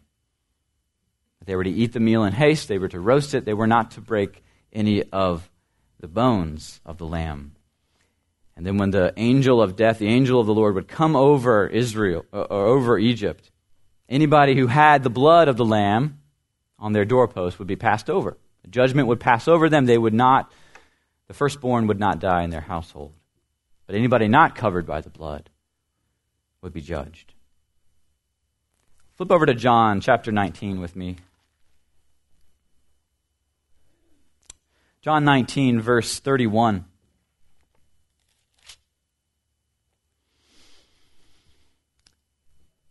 They 1.45 1.55
were 1.55 1.63
to 1.63 1.69
eat 1.69 1.93
the 1.93 1.99
meal 1.99 2.23
in 2.23 2.33
haste, 2.33 2.67
they 2.67 2.77
were 2.77 2.88
to 2.89 2.99
roast 2.99 3.33
it, 3.33 3.45
they 3.45 3.53
were 3.53 3.67
not 3.67 3.91
to 3.91 4.01
break 4.01 4.43
any 4.71 5.03
of 5.03 5.49
the 5.99 6.07
bones 6.07 6.79
of 6.86 6.97
the 6.97 7.05
lamb. 7.05 7.55
And 8.55 8.65
then 8.65 8.77
when 8.77 8.91
the 8.91 9.13
angel 9.17 9.62
of 9.62 9.75
death, 9.75 9.99
the 9.99 10.07
angel 10.07 10.39
of 10.39 10.45
the 10.45 10.53
Lord, 10.53 10.75
would 10.75 10.88
come 10.88 11.15
over 11.15 11.67
Israel, 11.67 12.25
or 12.31 12.41
uh, 12.41 12.43
uh, 12.43 12.65
over 12.65 12.97
Egypt, 12.99 13.49
anybody 14.07 14.55
who 14.55 14.67
had 14.67 15.03
the 15.03 15.09
blood 15.09 15.47
of 15.47 15.57
the 15.57 15.65
lamb 15.65 16.19
on 16.77 16.93
their 16.93 17.05
doorpost 17.05 17.57
would 17.57 17.67
be 17.67 17.75
passed 17.75 18.09
over. 18.09 18.38
The 18.63 18.69
judgment 18.69 19.07
would 19.07 19.19
pass 19.19 19.47
over 19.47 19.69
them. 19.69 19.86
They 19.86 19.97
would 19.97 20.13
not, 20.13 20.51
the 21.33 21.37
firstborn 21.37 21.87
would 21.87 21.99
not 21.99 22.19
die 22.19 22.43
in 22.43 22.51
their 22.51 22.61
household. 22.61 23.11
But 23.87 23.95
anybody 23.95 24.27
not 24.27 24.53
covered 24.53 24.85
by 24.85 25.01
the 25.01 25.09
blood 25.09 25.49
would 26.61 26.71
be 26.71 26.79
judged. 26.79 27.33
Flip 29.15 29.31
over 29.31 29.47
to 29.47 29.55
John 29.55 29.99
chapter 29.99 30.31
19 30.31 30.79
with 30.79 30.95
me. 30.95 31.15
John 35.01 35.25
19, 35.25 35.81
verse 35.81 36.19
31. 36.19 36.85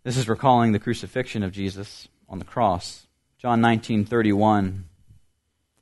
This 0.03 0.17
is 0.17 0.29
recalling 0.29 0.73
the 0.73 0.81
crucifixion 0.81 1.45
of 1.45 1.53
Jesus 1.53 2.09
on 2.29 2.41
the 2.41 2.45
cross. 2.45 3.07
John 3.39 3.61
19:31 3.61 4.87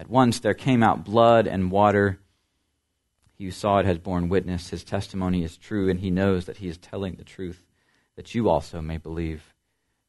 at 0.00 0.08
once 0.08 0.40
there 0.40 0.54
came 0.54 0.82
out 0.82 1.04
blood 1.04 1.46
and 1.46 1.70
water. 1.70 2.18
He 3.36 3.44
who 3.44 3.50
saw 3.50 3.78
it 3.78 3.86
has 3.86 3.98
borne 3.98 4.30
witness. 4.30 4.70
His 4.70 4.82
testimony 4.82 5.44
is 5.44 5.58
true, 5.58 5.90
and 5.90 6.00
he 6.00 6.10
knows 6.10 6.46
that 6.46 6.56
he 6.56 6.68
is 6.68 6.78
telling 6.78 7.16
the 7.16 7.24
truth, 7.24 7.62
that 8.16 8.34
you 8.34 8.48
also 8.48 8.80
may 8.80 8.96
believe. 8.96 9.54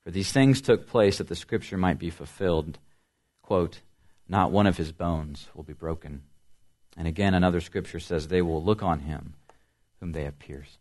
For 0.05 0.11
these 0.11 0.31
things 0.31 0.61
took 0.61 0.87
place 0.87 1.17
that 1.17 1.27
the 1.27 1.35
scripture 1.35 1.75
might 1.75 1.99
be 1.99 2.09
fulfilled. 2.09 2.79
Quote, 3.41 3.81
Not 4.29 4.51
one 4.51 4.65
of 4.65 4.77
his 4.77 4.93
bones 4.93 5.49
will 5.53 5.63
be 5.63 5.73
broken. 5.73 6.21
And 6.95 7.05
again, 7.05 7.33
another 7.33 7.59
scripture 7.59 7.99
says, 7.99 8.29
They 8.29 8.41
will 8.41 8.63
look 8.63 8.81
on 8.81 9.01
him 9.01 9.33
whom 9.99 10.13
they 10.13 10.23
have 10.23 10.39
pierced. 10.39 10.79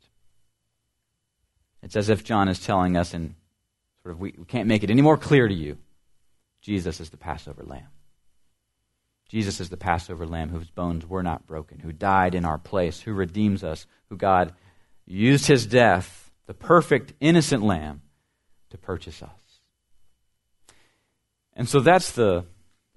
It's 1.82 1.96
as 1.96 2.10
if 2.10 2.22
John 2.22 2.48
is 2.48 2.60
telling 2.60 2.96
us, 2.96 3.12
and 3.12 3.34
sort 4.04 4.12
of 4.14 4.20
we, 4.20 4.34
we 4.38 4.44
can't 4.44 4.68
make 4.68 4.84
it 4.84 4.90
any 4.90 5.02
more 5.02 5.16
clear 5.16 5.48
to 5.48 5.54
you 5.54 5.78
Jesus 6.62 7.00
is 7.00 7.10
the 7.10 7.16
Passover 7.16 7.64
lamb. 7.64 7.88
Jesus 9.30 9.60
is 9.60 9.68
the 9.68 9.76
Passover 9.76 10.26
lamb 10.26 10.48
whose 10.48 10.70
bones 10.70 11.06
were 11.06 11.22
not 11.22 11.46
broken, 11.46 11.78
who 11.78 11.92
died 11.92 12.34
in 12.34 12.44
our 12.44 12.58
place, 12.58 13.00
who 13.00 13.12
redeems 13.12 13.62
us, 13.62 13.86
who 14.08 14.16
God 14.16 14.52
used 15.06 15.46
his 15.46 15.66
death, 15.66 16.32
the 16.46 16.54
perfect, 16.54 17.12
innocent 17.20 17.62
lamb, 17.62 18.02
to 18.70 18.76
purchase 18.76 19.22
us. 19.22 19.30
And 21.54 21.68
so 21.68 21.78
that's 21.78 22.10
the 22.10 22.44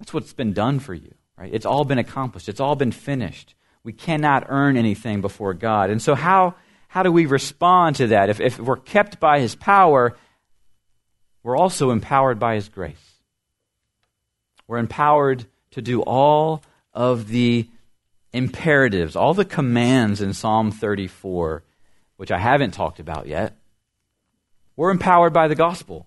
that's 0.00 0.12
what's 0.12 0.32
been 0.32 0.52
done 0.52 0.80
for 0.80 0.92
you. 0.92 1.14
Right? 1.38 1.54
It's 1.54 1.66
all 1.66 1.84
been 1.84 1.98
accomplished. 1.98 2.48
It's 2.48 2.60
all 2.60 2.74
been 2.74 2.90
finished. 2.90 3.54
We 3.84 3.92
cannot 3.92 4.46
earn 4.48 4.76
anything 4.76 5.20
before 5.20 5.54
God. 5.54 5.90
And 5.90 6.02
so, 6.02 6.16
how, 6.16 6.56
how 6.88 7.04
do 7.04 7.12
we 7.12 7.26
respond 7.26 7.96
to 7.96 8.08
that? 8.08 8.28
If, 8.28 8.40
if 8.40 8.58
we're 8.58 8.76
kept 8.76 9.20
by 9.20 9.38
His 9.38 9.54
power, 9.54 10.16
we're 11.44 11.56
also 11.56 11.92
empowered 11.92 12.40
by 12.40 12.56
His 12.56 12.68
grace. 12.68 12.96
We're 14.66 14.78
empowered 14.78 15.46
to 15.74 15.82
do 15.82 16.02
all 16.02 16.62
of 16.92 17.28
the 17.28 17.68
imperatives, 18.32 19.16
all 19.16 19.34
the 19.34 19.44
commands 19.44 20.20
in 20.20 20.32
Psalm 20.32 20.70
34, 20.70 21.64
which 22.16 22.30
I 22.30 22.38
haven't 22.38 22.74
talked 22.74 23.00
about 23.00 23.26
yet. 23.26 23.56
We're 24.76 24.90
empowered 24.90 25.32
by 25.32 25.48
the 25.48 25.56
gospel, 25.56 26.06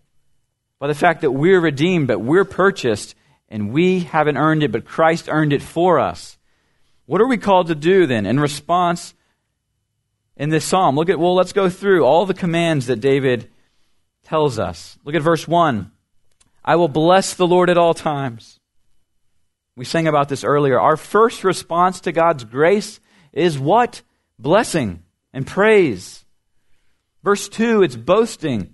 by 0.79 0.87
the 0.87 0.95
fact 0.95 1.21
that 1.21 1.31
we're 1.31 1.59
redeemed, 1.59 2.07
but 2.07 2.19
we're 2.19 2.45
purchased 2.45 3.15
and 3.49 3.71
we 3.71 4.01
haven't 4.01 4.37
earned 4.37 4.63
it, 4.63 4.71
but 4.71 4.85
Christ 4.85 5.27
earned 5.29 5.51
it 5.51 5.61
for 5.61 5.99
us. 5.99 6.37
What 7.05 7.19
are 7.19 7.27
we 7.27 7.37
called 7.37 7.67
to 7.67 7.75
do 7.75 8.05
then 8.05 8.25
in 8.25 8.39
response 8.39 9.13
in 10.37 10.49
this 10.49 10.63
psalm? 10.63 10.95
Look 10.95 11.09
at, 11.09 11.19
well, 11.19 11.35
let's 11.35 11.53
go 11.53 11.69
through 11.69 12.05
all 12.05 12.25
the 12.25 12.33
commands 12.33 12.87
that 12.87 13.01
David 13.01 13.49
tells 14.23 14.59
us. 14.59 14.97
Look 15.03 15.15
at 15.15 15.21
verse 15.21 15.45
1. 15.45 15.91
I 16.63 16.75
will 16.77 16.89
bless 16.89 17.33
the 17.33 17.47
Lord 17.47 17.69
at 17.69 17.77
all 17.77 17.93
times. 17.93 18.56
We 19.77 19.85
sang 19.85 20.07
about 20.07 20.27
this 20.27 20.43
earlier. 20.43 20.79
Our 20.79 20.97
first 20.97 21.43
response 21.43 22.01
to 22.01 22.11
God's 22.11 22.43
grace 22.43 22.99
is 23.31 23.59
what? 23.59 24.01
Blessing 24.39 25.03
and 25.31 25.45
praise. 25.45 26.25
Verse 27.23 27.47
2, 27.47 27.83
it's 27.83 27.95
boasting. 27.95 28.73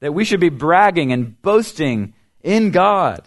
That 0.00 0.12
we 0.12 0.26
should 0.26 0.38
be 0.38 0.50
bragging 0.50 1.12
and 1.12 1.40
boasting 1.40 2.12
in 2.42 2.72
God. 2.72 3.26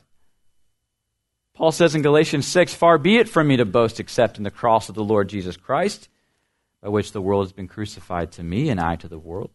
Paul 1.55 1.71
says 1.71 1.95
in 1.95 2.03
Galatians 2.03 2.45
6 2.45 2.75
Far 2.75 2.99
be 2.99 3.17
it 3.17 3.27
from 3.27 3.47
me 3.47 3.57
to 3.57 3.65
boast 3.65 3.99
except 3.99 4.37
in 4.37 4.43
the 4.43 4.51
cross 4.51 4.87
of 4.87 4.93
the 4.93 5.03
Lord 5.03 5.27
Jesus 5.27 5.57
Christ, 5.57 6.07
by 6.83 6.89
which 6.89 7.13
the 7.13 7.21
world 7.21 7.45
has 7.45 7.51
been 7.51 7.67
crucified 7.67 8.31
to 8.33 8.43
me 8.43 8.69
and 8.69 8.79
I 8.79 8.95
to 8.97 9.07
the 9.07 9.19
world. 9.19 9.49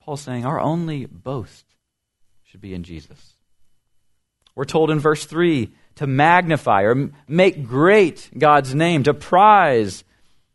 Paul's 0.00 0.20
saying 0.20 0.46
our 0.46 0.60
only 0.60 1.06
boast 1.06 1.66
should 2.44 2.60
be 2.60 2.72
in 2.72 2.84
Jesus. 2.84 3.34
We're 4.54 4.64
told 4.64 4.90
in 4.90 4.98
verse 4.98 5.24
3 5.24 5.72
to 5.96 6.06
magnify 6.06 6.82
or 6.82 7.10
make 7.28 7.66
great 7.66 8.30
God's 8.36 8.74
name, 8.74 9.02
to 9.04 9.14
prize 9.14 10.04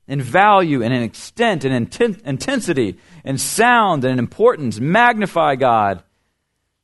in 0.07 0.21
value 0.21 0.81
and 0.81 0.93
in 0.93 1.03
extent 1.03 1.65
and 1.65 1.73
in 1.73 2.15
intensity 2.25 2.97
and 3.23 3.39
sound 3.39 4.05
and 4.05 4.19
importance. 4.19 4.79
Magnify 4.79 5.55
God. 5.55 6.03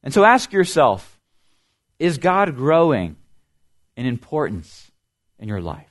And 0.03 0.13
so 0.13 0.23
ask 0.23 0.51
yourself 0.51 1.19
is 1.99 2.17
God 2.17 2.55
growing 2.55 3.15
in 3.95 4.05
importance 4.05 4.91
in 5.39 5.47
your 5.47 5.61
life? 5.61 5.89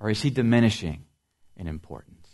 Or 0.00 0.10
is 0.10 0.20
he 0.20 0.30
diminishing 0.30 1.04
in 1.56 1.66
importance? 1.66 2.28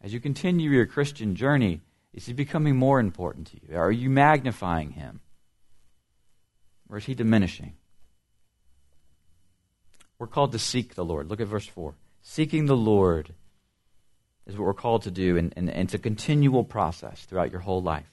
As 0.00 0.12
you 0.12 0.20
continue 0.20 0.70
your 0.70 0.86
Christian 0.86 1.34
journey, 1.34 1.80
is 2.12 2.26
he 2.26 2.32
becoming 2.32 2.76
more 2.76 3.00
important 3.00 3.48
to 3.48 3.56
you? 3.62 3.76
Are 3.76 3.90
you 3.90 4.10
magnifying 4.10 4.90
him? 4.90 5.20
Or 6.90 6.96
is 6.96 7.04
he 7.04 7.14
diminishing? 7.14 7.74
We're 10.18 10.26
called 10.26 10.52
to 10.52 10.58
seek 10.58 10.94
the 10.94 11.04
Lord. 11.04 11.28
Look 11.28 11.40
at 11.40 11.46
verse 11.46 11.66
4. 11.66 11.94
Seeking 12.22 12.66
the 12.66 12.76
Lord 12.76 13.34
is 14.46 14.56
what 14.56 14.64
we're 14.64 14.74
called 14.74 15.02
to 15.02 15.10
do, 15.10 15.36
and, 15.36 15.52
and, 15.56 15.68
and 15.68 15.84
it's 15.84 15.94
a 15.94 15.98
continual 15.98 16.64
process 16.64 17.24
throughout 17.24 17.52
your 17.52 17.60
whole 17.60 17.82
life. 17.82 18.10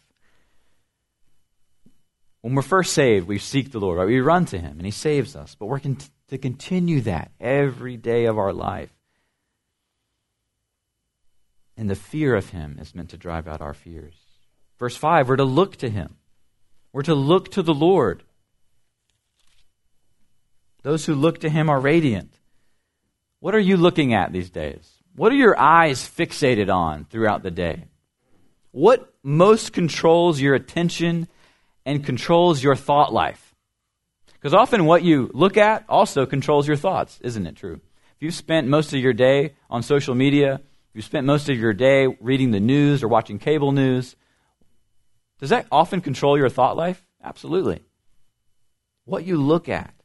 When 2.41 2.53
we're 2.53 2.61
first 2.61 2.93
saved, 2.93 3.27
we 3.27 3.39
seek 3.39 3.71
the 3.71 3.79
Lord, 3.79 3.97
right? 3.97 4.07
We 4.07 4.19
run 4.19 4.45
to 4.45 4.59
Him, 4.59 4.77
and 4.77 4.85
He 4.85 4.91
saves 4.91 5.35
us. 5.35 5.55
But 5.55 5.65
we're 5.65 5.79
con- 5.79 5.97
to 6.27 6.37
continue 6.37 7.01
that 7.01 7.31
every 7.39 7.97
day 7.97 8.25
of 8.25 8.37
our 8.37 8.53
life. 8.53 8.91
And 11.75 11.89
the 11.89 11.95
fear 11.95 12.35
of 12.35 12.51
Him 12.51 12.77
is 12.79 12.93
meant 12.93 13.09
to 13.09 13.17
drive 13.17 13.47
out 13.47 13.61
our 13.61 13.73
fears. 13.73 14.13
Verse 14.77 14.95
5, 14.95 15.27
we're 15.27 15.37
to 15.37 15.43
look 15.43 15.77
to 15.77 15.89
Him. 15.89 16.17
We're 16.93 17.01
to 17.03 17.15
look 17.15 17.49
to 17.53 17.63
the 17.63 17.73
Lord. 17.73 18.23
Those 20.85 21.03
who 21.07 21.15
look 21.15 21.39
to 21.39 21.49
Him 21.49 21.67
are 21.67 21.79
radiant. 21.79 22.31
What 23.39 23.55
are 23.55 23.59
you 23.59 23.75
looking 23.75 24.13
at 24.13 24.31
these 24.31 24.51
days? 24.51 24.87
What 25.15 25.31
are 25.31 25.35
your 25.35 25.59
eyes 25.59 26.07
fixated 26.07 26.71
on 26.71 27.05
throughout 27.05 27.41
the 27.41 27.49
day? 27.49 27.85
What 28.69 29.11
most 29.23 29.73
controls 29.73 30.39
your 30.39 30.53
attention 30.53 31.27
and 31.87 32.05
controls 32.05 32.61
your 32.61 32.75
thought 32.75 33.11
life. 33.11 33.55
Because 34.33 34.53
often 34.53 34.85
what 34.85 35.01
you 35.01 35.31
look 35.33 35.57
at 35.57 35.85
also 35.89 36.27
controls 36.27 36.67
your 36.67 36.77
thoughts, 36.77 37.19
isn't 37.21 37.47
it 37.47 37.55
true? 37.55 37.81
If 38.15 38.21
you've 38.21 38.35
spent 38.35 38.67
most 38.67 38.93
of 38.93 38.99
your 38.99 39.13
day 39.13 39.55
on 39.71 39.81
social 39.81 40.13
media, 40.13 40.53
if 40.53 40.89
you've 40.93 41.03
spent 41.03 41.25
most 41.25 41.49
of 41.49 41.57
your 41.57 41.73
day 41.73 42.05
reading 42.21 42.51
the 42.51 42.59
news 42.59 43.01
or 43.01 43.07
watching 43.07 43.39
cable 43.39 43.71
news, 43.71 44.15
does 45.39 45.49
that 45.49 45.65
often 45.71 46.01
control 46.01 46.37
your 46.37 46.49
thought 46.49 46.77
life? 46.77 47.03
Absolutely. 47.23 47.81
What 49.05 49.25
you 49.25 49.37
look 49.37 49.67
at. 49.67 49.95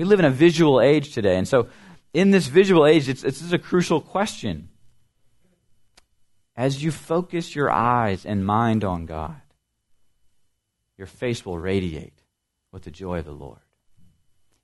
We 0.00 0.06
live 0.06 0.18
in 0.18 0.24
a 0.24 0.30
visual 0.30 0.80
age 0.80 1.12
today, 1.12 1.36
and 1.36 1.46
so 1.46 1.68
in 2.14 2.30
this 2.30 2.46
visual 2.46 2.86
age, 2.86 3.06
it's, 3.06 3.22
it's 3.22 3.52
a 3.52 3.58
crucial 3.58 4.00
question. 4.00 4.70
As 6.56 6.82
you 6.82 6.90
focus 6.90 7.54
your 7.54 7.70
eyes 7.70 8.24
and 8.24 8.46
mind 8.46 8.82
on 8.82 9.04
God, 9.04 9.42
your 10.96 11.06
face 11.06 11.44
will 11.44 11.58
radiate 11.58 12.18
with 12.72 12.84
the 12.84 12.90
joy 12.90 13.18
of 13.18 13.26
the 13.26 13.32
Lord. 13.32 13.60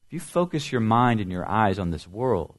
If 0.06 0.14
you 0.14 0.20
focus 0.20 0.72
your 0.72 0.80
mind 0.80 1.20
and 1.20 1.30
your 1.30 1.46
eyes 1.46 1.78
on 1.78 1.90
this 1.90 2.08
world, 2.08 2.58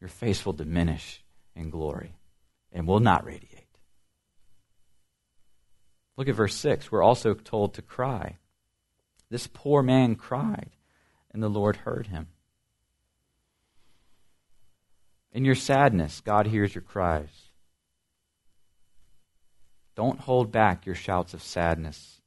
your 0.00 0.10
face 0.10 0.46
will 0.46 0.52
diminish 0.52 1.24
in 1.56 1.70
glory 1.70 2.14
and 2.70 2.86
will 2.86 3.00
not 3.00 3.24
radiate. 3.24 3.66
Look 6.16 6.28
at 6.28 6.36
verse 6.36 6.54
6. 6.54 6.92
We're 6.92 7.02
also 7.02 7.34
told 7.34 7.74
to 7.74 7.82
cry. 7.82 8.38
This 9.28 9.48
poor 9.48 9.82
man 9.82 10.14
cried, 10.14 10.70
and 11.32 11.42
the 11.42 11.48
Lord 11.48 11.76
heard 11.76 12.08
him. 12.08 12.28
In 15.32 15.44
your 15.44 15.54
sadness, 15.54 16.20
God 16.20 16.46
hears 16.46 16.74
your 16.74 16.82
cries. 16.82 17.50
Don't 19.94 20.20
hold 20.20 20.52
back 20.52 20.86
your 20.86 20.94
shouts 20.94 21.34
of 21.34 21.42
sadness. 21.42 22.20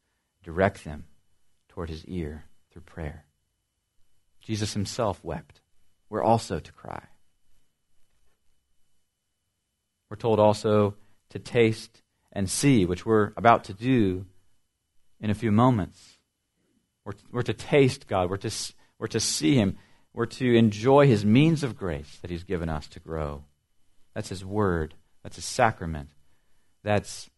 Direct 0.44 0.84
them 0.84 1.06
toward 1.70 1.90
his 1.90 2.06
ear 2.06 2.46
through 2.72 2.84
prayer. 2.84 3.26
Jesus 4.42 4.74
himself 4.74 5.24
wept. 5.24 5.62
We're 6.10 6.24
also 6.24 6.60
to 6.60 6.72
cry. 6.72 7.04
We're 10.10 10.18
told 10.18 10.40
also 10.40 10.96
to 11.30 11.40
taste 11.40 12.02
and 12.32 12.50
see, 12.50 12.86
which 12.86 13.06
we're 13.06 13.34
about 13.38 13.66
to 13.66 13.74
do 13.74 14.26
in 15.20 15.30
a 15.30 15.36
few 15.36 15.52
moments. 15.52 16.18
We're, 17.04 17.14
we're 17.32 17.42
to 17.44 17.54
taste 17.54 18.08
God. 18.08 18.30
We're 18.30 18.38
to, 18.38 18.52
we're 19.00 19.08
to 19.08 19.20
see 19.20 19.56
Him. 19.56 19.78
We're 20.14 20.26
to 20.26 20.56
enjoy 20.56 21.08
His 21.08 21.26
means 21.26 21.64
of 21.64 21.78
grace 21.78 22.18
that 22.22 22.32
He's 22.32 22.44
given 22.44 22.70
us 22.70 22.88
to 22.90 23.00
grow. 23.00 23.44
That's 24.14 24.30
His 24.30 24.46
Word. 24.46 24.94
That's 25.24 25.36
His 25.36 25.46
sacrament. 25.46 26.10
That's 26.84 27.30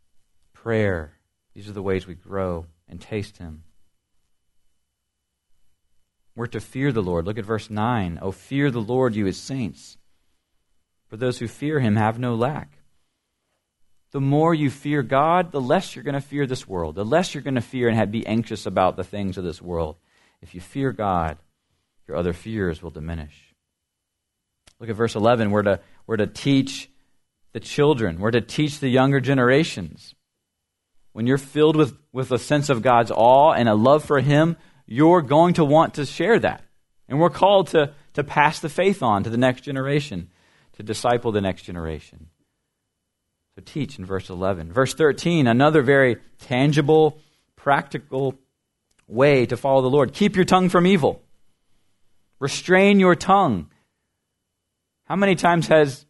prayer. 0.53 1.13
These 1.53 1.69
are 1.69 1.73
the 1.73 1.81
ways 1.81 2.05
we 2.05 2.15
grow 2.15 2.65
and 2.87 3.01
taste 3.01 3.37
Him. 3.37 3.63
We're 6.35 6.47
to 6.47 6.59
fear 6.59 6.91
the 6.91 7.01
Lord. 7.01 7.25
Look 7.25 7.39
at 7.39 7.45
verse 7.45 7.69
9. 7.69 8.19
Oh, 8.21 8.31
fear 8.31 8.69
the 8.69 8.79
Lord, 8.79 9.15
you 9.15 9.25
His 9.25 9.39
saints. 9.39 9.97
For 11.07 11.17
those 11.17 11.39
who 11.39 11.47
fear 11.47 11.79
Him 11.79 11.95
have 11.95 12.19
no 12.19 12.35
lack 12.35 12.77
the 14.11 14.21
more 14.21 14.53
you 14.53 14.69
fear 14.69 15.03
God, 15.03 15.51
the 15.51 15.61
less 15.61 15.95
you're 15.95 16.03
going 16.03 16.15
to 16.15 16.21
fear 16.21 16.45
this 16.45 16.67
world, 16.67 16.95
the 16.95 17.05
less 17.05 17.33
you're 17.33 17.43
going 17.43 17.55
to 17.55 17.61
fear 17.61 17.89
and 17.89 18.11
be 18.11 18.25
anxious 18.25 18.65
about 18.65 18.95
the 18.95 19.03
things 19.03 19.37
of 19.37 19.43
this 19.43 19.61
world. 19.61 19.97
If 20.41 20.55
you 20.55 20.61
fear 20.61 20.91
God, 20.91 21.37
your 22.07 22.17
other 22.17 22.33
fears 22.33 22.81
will 22.81 22.91
diminish. 22.91 23.53
Look 24.79 24.89
at 24.89 24.95
verse 24.95 25.15
11. 25.15 25.51
We're 25.51 25.63
to, 25.63 25.79
we're 26.05 26.17
to 26.17 26.27
teach 26.27 26.89
the 27.53 27.59
children, 27.59 28.19
we're 28.19 28.31
to 28.31 28.41
teach 28.41 28.79
the 28.79 28.89
younger 28.89 29.19
generations. 29.19 30.13
When 31.13 31.25
you're 31.25 31.39
filled 31.39 31.75
with, 31.75 31.97
with 32.11 32.31
a 32.31 32.37
sense 32.37 32.69
of 32.69 32.83
God's 32.83 33.09
awe 33.09 33.53
and 33.53 33.67
a 33.67 33.73
love 33.73 34.03
for 34.03 34.19
Him, 34.19 34.57
you're 34.85 35.23
going 35.23 35.55
to 35.55 35.65
want 35.65 35.95
to 35.95 36.05
share 36.05 36.37
that. 36.39 36.63
And 37.09 37.19
we're 37.19 37.31
called 37.31 37.69
to, 37.69 37.93
to 38.13 38.23
pass 38.23 38.59
the 38.59 38.69
faith 38.69 39.01
on 39.01 39.23
to 39.23 39.29
the 39.29 39.37
next 39.37 39.61
generation, 39.61 40.29
to 40.73 40.83
disciple 40.83 41.31
the 41.31 41.41
next 41.41 41.63
generation. 41.63 42.27
So 43.55 43.63
teach 43.65 43.97
in 43.97 44.05
verse 44.05 44.29
11. 44.29 44.71
Verse 44.71 44.93
13, 44.93 45.47
another 45.47 45.81
very 45.81 46.17
tangible, 46.37 47.19
practical 47.55 48.35
way 49.07 49.47
to 49.47 49.57
follow 49.57 49.81
the 49.81 49.89
Lord. 49.89 50.13
Keep 50.13 50.35
your 50.35 50.45
tongue 50.45 50.69
from 50.69 50.85
evil. 50.85 51.23
Restrain 52.39 53.00
your 53.00 53.15
tongue. 53.15 53.69
How 55.06 55.15
many 55.15 55.36
times 55.36 55.67
has 55.67 56.06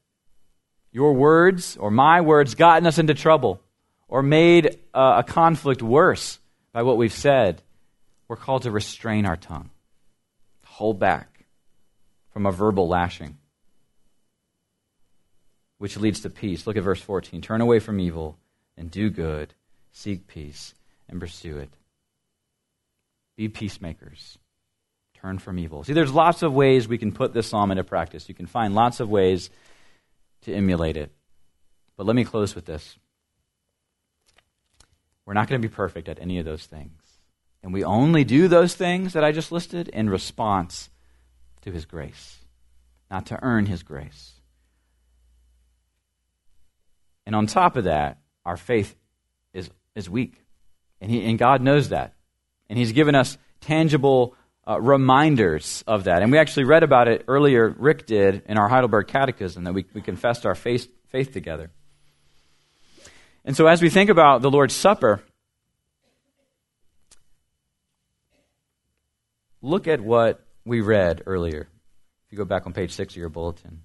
your 0.92 1.14
words 1.14 1.78
or 1.78 1.92
my 1.92 2.22
words 2.22 2.56
gotten 2.56 2.88
us 2.88 2.98
into 2.98 3.14
trouble 3.14 3.62
or 4.08 4.22
made 4.22 4.80
uh, 4.94 5.16
a 5.18 5.24
conflict 5.24 5.82
worse 5.82 6.40
by 6.74 6.84
what 6.84 6.98
we've 6.98 7.14
said? 7.14 7.62
We're 8.28 8.36
called 8.36 8.64
to 8.64 8.72
restrain 8.72 9.26
our 9.26 9.38
tongue, 9.38 9.70
hold 10.66 11.00
back 11.00 11.46
from 12.34 12.46
a 12.46 12.52
verbal 12.52 12.88
lashing 12.88 13.38
which 15.78 15.98
leads 15.98 16.22
to 16.22 16.30
peace. 16.30 16.66
Look 16.66 16.78
at 16.78 16.84
verse 16.84 17.02
14. 17.02 17.42
Turn 17.42 17.62
away 17.62 17.80
from 17.80 18.00
evil 18.00 18.38
and 18.76 18.90
do 18.90 19.10
good, 19.10 19.54
seek 19.92 20.28
peace 20.28 20.74
and 21.08 21.20
pursue 21.20 21.58
it. 21.58 21.70
Be 23.36 23.48
peacemakers. 23.48 24.38
Turn 25.22 25.40
from 25.40 25.58
evil. 25.58 25.84
See, 25.84 25.94
there's 25.94 26.14
lots 26.14 26.44
of 26.44 26.54
ways 26.54 26.88
we 26.88 27.00
can 27.00 27.12
put 27.12 27.34
this 27.34 27.48
psalm 27.48 27.72
into 27.72 27.84
practice. 27.84 28.30
You 28.30 28.36
can 28.36 28.46
find 28.46 28.76
lots 28.76 29.00
of 29.00 29.10
ways 29.10 29.50
to 30.42 30.54
emulate 30.54 30.96
it. 30.96 31.12
But 31.96 32.06
let 32.06 32.16
me 32.16 32.24
close 32.24 32.54
with 32.54 32.66
this. 32.66 32.98
We're 35.26 35.34
not 35.34 35.48
going 35.48 35.60
to 35.62 35.68
be 35.68 35.74
perfect 35.74 36.08
at 36.08 36.20
any 36.22 36.38
of 36.38 36.46
those 36.46 36.66
things. 36.66 37.02
And 37.64 37.74
we 37.74 37.84
only 37.84 38.24
do 38.24 38.48
those 38.48 38.76
things 38.76 39.14
that 39.14 39.24
I 39.24 39.32
just 39.32 39.52
listed 39.52 39.88
in 39.90 40.10
response 40.10 40.90
to 41.62 41.72
His 41.72 41.86
grace, 41.86 42.38
not 43.10 43.26
to 43.26 43.40
earn 43.42 43.66
His 43.66 43.82
grace. 43.84 44.34
And 47.26 47.36
on 47.36 47.48
top 47.48 47.76
of 47.76 47.86
that, 47.86 48.20
our 48.46 48.56
faith 48.56 48.96
is, 49.52 49.70
is 49.96 50.10
weak. 50.10 50.46
And, 51.02 51.12
he, 51.12 51.26
and 51.26 51.38
God 51.38 51.62
knows 51.62 51.90
that. 51.90 52.14
And 52.70 52.78
He's 52.78 52.92
given 52.94 53.16
us 53.16 53.38
tangible 53.60 54.36
uh, 54.68 54.82
reminders 54.82 55.84
of 55.88 56.04
that. 56.04 56.22
And 56.22 56.32
we 56.32 56.38
actually 56.38 56.66
read 56.66 56.84
about 56.84 57.08
it 57.08 57.24
earlier, 57.28 57.70
Rick 57.70 58.06
did, 58.06 58.44
in 58.48 58.58
our 58.58 58.68
Heidelberg 58.68 59.08
Catechism, 59.08 59.64
that 59.64 59.74
we, 59.74 59.86
we 59.94 60.02
confessed 60.02 60.46
our 60.46 60.56
faith, 60.56 60.90
faith 61.08 61.32
together. 61.32 61.72
And 63.46 63.56
so 63.56 63.68
as 63.68 63.82
we 63.82 63.90
think 63.90 64.10
about 64.10 64.42
the 64.42 64.52
Lord's 64.52 64.76
Supper, 64.76 65.24
look 69.62 69.88
at 69.88 70.02
what 70.02 70.46
we 70.66 70.82
read 70.82 71.24
earlier. 71.26 71.70
If 72.26 72.32
you 72.32 72.38
go 72.38 72.44
back 72.44 72.66
on 72.66 72.74
page 72.74 72.92
six 72.92 73.14
of 73.14 73.18
your 73.18 73.30
bulletin. 73.30 73.84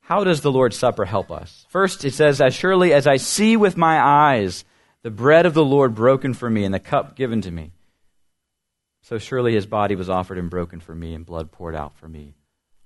How 0.00 0.24
does 0.24 0.40
the 0.40 0.50
Lord's 0.50 0.78
Supper 0.78 1.04
help 1.04 1.30
us? 1.30 1.66
First, 1.68 2.06
it 2.06 2.14
says, 2.14 2.40
As 2.40 2.54
surely 2.54 2.94
as 2.94 3.06
I 3.06 3.16
see 3.18 3.58
with 3.58 3.76
my 3.76 4.00
eyes 4.00 4.64
the 5.02 5.10
bread 5.10 5.44
of 5.44 5.52
the 5.52 5.64
Lord 5.64 5.94
broken 5.94 6.32
for 6.32 6.48
me 6.48 6.64
and 6.64 6.72
the 6.72 6.80
cup 6.80 7.16
given 7.16 7.42
to 7.42 7.50
me, 7.50 7.72
so 9.02 9.18
surely 9.18 9.54
his 9.54 9.66
body 9.66 9.96
was 9.96 10.08
offered 10.08 10.38
and 10.38 10.48
broken 10.48 10.80
for 10.80 10.94
me 10.94 11.12
and 11.14 11.26
blood 11.26 11.50
poured 11.52 11.74
out 11.74 11.94
for 11.96 12.08
me 12.08 12.34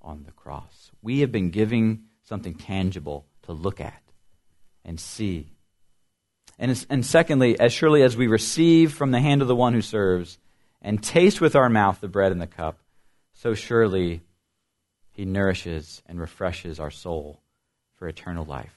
on 0.01 0.23
the 0.23 0.31
cross. 0.31 0.91
We 1.01 1.19
have 1.19 1.31
been 1.31 1.51
giving 1.51 2.03
something 2.23 2.55
tangible 2.55 3.25
to 3.43 3.53
look 3.53 3.79
at 3.79 4.01
and 4.83 4.99
see. 4.99 5.53
And, 6.59 6.85
and 6.89 7.05
secondly, 7.05 7.59
as 7.59 7.71
surely 7.71 8.01
as 8.01 8.17
we 8.17 8.27
receive 8.27 8.93
from 8.93 9.11
the 9.11 9.19
hand 9.19 9.41
of 9.41 9.47
the 9.47 9.55
one 9.55 9.73
who 9.73 9.81
serves 9.81 10.39
and 10.81 11.01
taste 11.01 11.39
with 11.39 11.55
our 11.55 11.69
mouth 11.69 12.01
the 12.01 12.07
bread 12.07 12.31
and 12.31 12.41
the 12.41 12.47
cup, 12.47 12.79
so 13.33 13.53
surely 13.53 14.21
he 15.11 15.23
nourishes 15.23 16.01
and 16.07 16.19
refreshes 16.19 16.79
our 16.79 16.91
soul 16.91 17.41
for 17.95 18.07
eternal 18.07 18.45
life. 18.45 18.73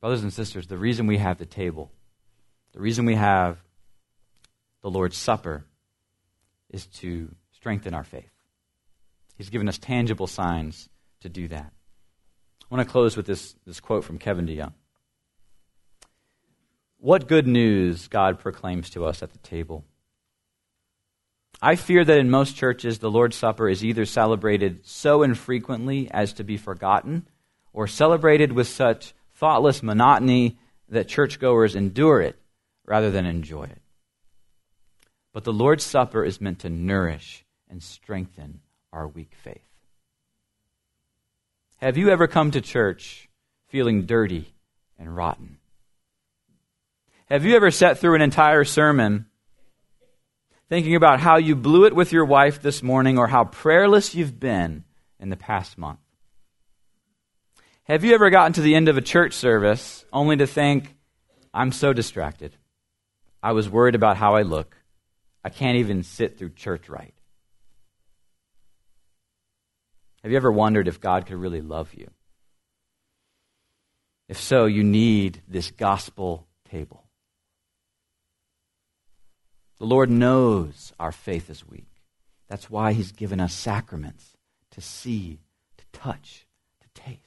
Brothers 0.00 0.22
and 0.22 0.32
sisters, 0.32 0.66
the 0.66 0.78
reason 0.78 1.06
we 1.06 1.18
have 1.18 1.38
the 1.38 1.44
table, 1.44 1.90
the 2.72 2.80
reason 2.80 3.04
we 3.04 3.16
have 3.16 3.58
the 4.82 4.90
Lord's 4.90 5.16
Supper, 5.16 5.64
is 6.70 6.86
to 6.86 7.34
strengthen 7.52 7.94
our 7.94 8.04
faith. 8.04 8.30
He's 9.36 9.50
given 9.50 9.68
us 9.68 9.78
tangible 9.78 10.26
signs 10.26 10.88
to 11.20 11.28
do 11.28 11.48
that. 11.48 11.72
I 12.62 12.74
want 12.74 12.86
to 12.86 12.90
close 12.90 13.16
with 13.16 13.26
this, 13.26 13.54
this 13.66 13.80
quote 13.80 14.04
from 14.04 14.18
Kevin 14.18 14.46
DeYoung. 14.46 14.72
What 16.98 17.28
good 17.28 17.46
news 17.46 18.08
God 18.08 18.38
proclaims 18.38 18.90
to 18.90 19.06
us 19.06 19.22
at 19.22 19.32
the 19.32 19.38
table. 19.38 19.84
I 21.62 21.76
fear 21.76 22.04
that 22.04 22.18
in 22.18 22.30
most 22.30 22.56
churches, 22.56 22.98
the 22.98 23.10
Lord's 23.10 23.36
Supper 23.36 23.68
is 23.68 23.84
either 23.84 24.04
celebrated 24.04 24.86
so 24.86 25.22
infrequently 25.22 26.10
as 26.10 26.32
to 26.34 26.44
be 26.44 26.56
forgotten, 26.56 27.26
or 27.72 27.86
celebrated 27.86 28.52
with 28.52 28.68
such 28.68 29.14
thoughtless 29.34 29.82
monotony 29.82 30.58
that 30.88 31.08
churchgoers 31.08 31.74
endure 31.74 32.20
it 32.20 32.36
rather 32.84 33.10
than 33.10 33.26
enjoy 33.26 33.64
it. 33.64 33.79
But 35.32 35.44
the 35.44 35.52
Lord's 35.52 35.84
Supper 35.84 36.24
is 36.24 36.40
meant 36.40 36.60
to 36.60 36.70
nourish 36.70 37.44
and 37.68 37.82
strengthen 37.82 38.60
our 38.92 39.06
weak 39.06 39.32
faith. 39.42 39.62
Have 41.76 41.96
you 41.96 42.10
ever 42.10 42.26
come 42.26 42.50
to 42.50 42.60
church 42.60 43.28
feeling 43.68 44.06
dirty 44.06 44.52
and 44.98 45.16
rotten? 45.16 45.58
Have 47.26 47.44
you 47.44 47.54
ever 47.54 47.70
sat 47.70 47.98
through 47.98 48.16
an 48.16 48.22
entire 48.22 48.64
sermon 48.64 49.26
thinking 50.70 50.94
about 50.94 51.18
how 51.18 51.36
you 51.36 51.56
blew 51.56 51.84
it 51.84 51.94
with 51.94 52.12
your 52.12 52.24
wife 52.24 52.62
this 52.62 52.80
morning 52.80 53.18
or 53.18 53.26
how 53.26 53.44
prayerless 53.44 54.14
you've 54.14 54.38
been 54.38 54.84
in 55.18 55.28
the 55.28 55.36
past 55.36 55.76
month. 55.76 55.98
Have 57.84 58.04
you 58.04 58.14
ever 58.14 58.30
gotten 58.30 58.52
to 58.52 58.60
the 58.60 58.76
end 58.76 58.88
of 58.88 58.96
a 58.96 59.02
church 59.02 59.34
service 59.34 60.04
only 60.12 60.36
to 60.36 60.46
think, 60.46 60.94
I'm 61.52 61.72
so 61.72 61.92
distracted? 61.92 62.56
I 63.42 63.50
was 63.50 63.68
worried 63.68 63.96
about 63.96 64.16
how 64.16 64.36
I 64.36 64.42
look. 64.42 64.76
I 65.44 65.48
can't 65.48 65.78
even 65.78 66.02
sit 66.02 66.38
through 66.38 66.50
church 66.50 66.88
right. 66.88 67.14
Have 70.22 70.30
you 70.30 70.36
ever 70.36 70.52
wondered 70.52 70.86
if 70.86 71.00
God 71.00 71.26
could 71.26 71.36
really 71.36 71.62
love 71.62 71.94
you? 71.94 72.10
If 74.28 74.38
so, 74.38 74.66
you 74.66 74.84
need 74.84 75.42
this 75.48 75.70
gospel 75.70 76.46
table. 76.70 77.04
The 79.78 79.86
Lord 79.86 80.10
knows 80.10 80.92
our 81.00 81.10
faith 81.10 81.48
is 81.48 81.66
weak. 81.66 81.88
That's 82.48 82.70
why 82.70 82.92
He's 82.92 83.12
given 83.12 83.40
us 83.40 83.54
sacraments 83.54 84.36
to 84.72 84.80
see, 84.80 85.40
to 85.78 85.84
touch, 85.92 86.46
to 86.80 87.02
taste. 87.02 87.20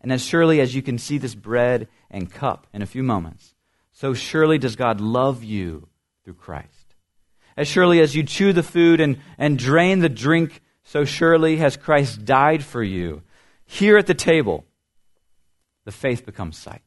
And 0.00 0.12
as 0.12 0.22
surely 0.22 0.60
as 0.60 0.74
you 0.74 0.82
can 0.82 0.98
see 0.98 1.16
this 1.16 1.34
bread 1.34 1.88
and 2.10 2.30
cup 2.30 2.66
in 2.74 2.82
a 2.82 2.86
few 2.86 3.02
moments, 3.02 3.54
so 3.92 4.12
surely 4.12 4.58
does 4.58 4.76
God 4.76 5.00
love 5.00 5.44
you 5.44 5.88
through 6.24 6.34
Christ. 6.34 6.94
As 7.56 7.68
surely 7.68 8.00
as 8.00 8.16
you 8.16 8.24
chew 8.24 8.52
the 8.52 8.62
food 8.62 9.00
and, 9.00 9.18
and 9.38 9.58
drain 9.58 10.00
the 10.00 10.08
drink, 10.08 10.60
so 10.82 11.04
surely 11.04 11.56
has 11.58 11.76
Christ 11.76 12.24
died 12.24 12.64
for 12.64 12.82
you. 12.82 13.22
Here 13.64 13.96
at 13.96 14.06
the 14.06 14.14
table, 14.14 14.64
the 15.84 15.92
faith 15.92 16.26
becomes 16.26 16.58
sight. 16.58 16.82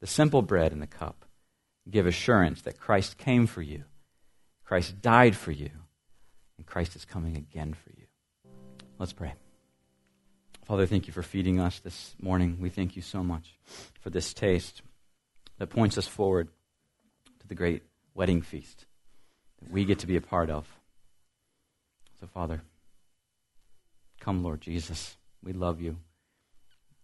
The 0.00 0.06
simple 0.06 0.42
bread 0.42 0.72
and 0.72 0.82
the 0.82 0.86
cup 0.86 1.24
give 1.88 2.06
assurance 2.06 2.62
that 2.62 2.78
Christ 2.78 3.18
came 3.18 3.46
for 3.46 3.62
you, 3.62 3.84
Christ 4.64 5.00
died 5.00 5.36
for 5.36 5.52
you, 5.52 5.70
and 6.56 6.66
Christ 6.66 6.96
is 6.96 7.04
coming 7.04 7.36
again 7.36 7.74
for 7.74 7.90
you. 7.90 8.06
Let's 8.98 9.12
pray. 9.12 9.34
Father, 10.64 10.86
thank 10.86 11.06
you 11.06 11.12
for 11.12 11.22
feeding 11.22 11.58
us 11.58 11.80
this 11.80 12.14
morning. 12.20 12.58
We 12.60 12.68
thank 12.68 12.94
you 12.94 13.02
so 13.02 13.24
much 13.24 13.58
for 14.00 14.10
this 14.10 14.32
taste 14.32 14.82
that 15.58 15.68
points 15.68 15.98
us 15.98 16.06
forward 16.06 16.48
to 17.40 17.48
the 17.48 17.54
great 17.54 17.82
wedding 18.14 18.42
feast 18.42 18.86
that 19.60 19.70
we 19.70 19.84
get 19.84 19.98
to 20.00 20.06
be 20.06 20.16
a 20.16 20.20
part 20.20 20.50
of. 20.50 20.66
So, 22.20 22.26
Father, 22.26 22.62
come, 24.20 24.42
Lord 24.42 24.60
Jesus. 24.60 25.16
We 25.42 25.52
love 25.52 25.80
you 25.80 25.96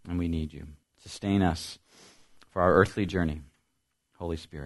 and 0.08 0.18
we 0.18 0.28
need 0.28 0.52
you. 0.52 0.66
Sustain 1.02 1.42
us 1.42 1.78
for 2.50 2.62
our 2.62 2.74
earthly 2.74 3.06
journey. 3.06 3.42
Holy 4.18 4.36
Spirit. 4.36 4.64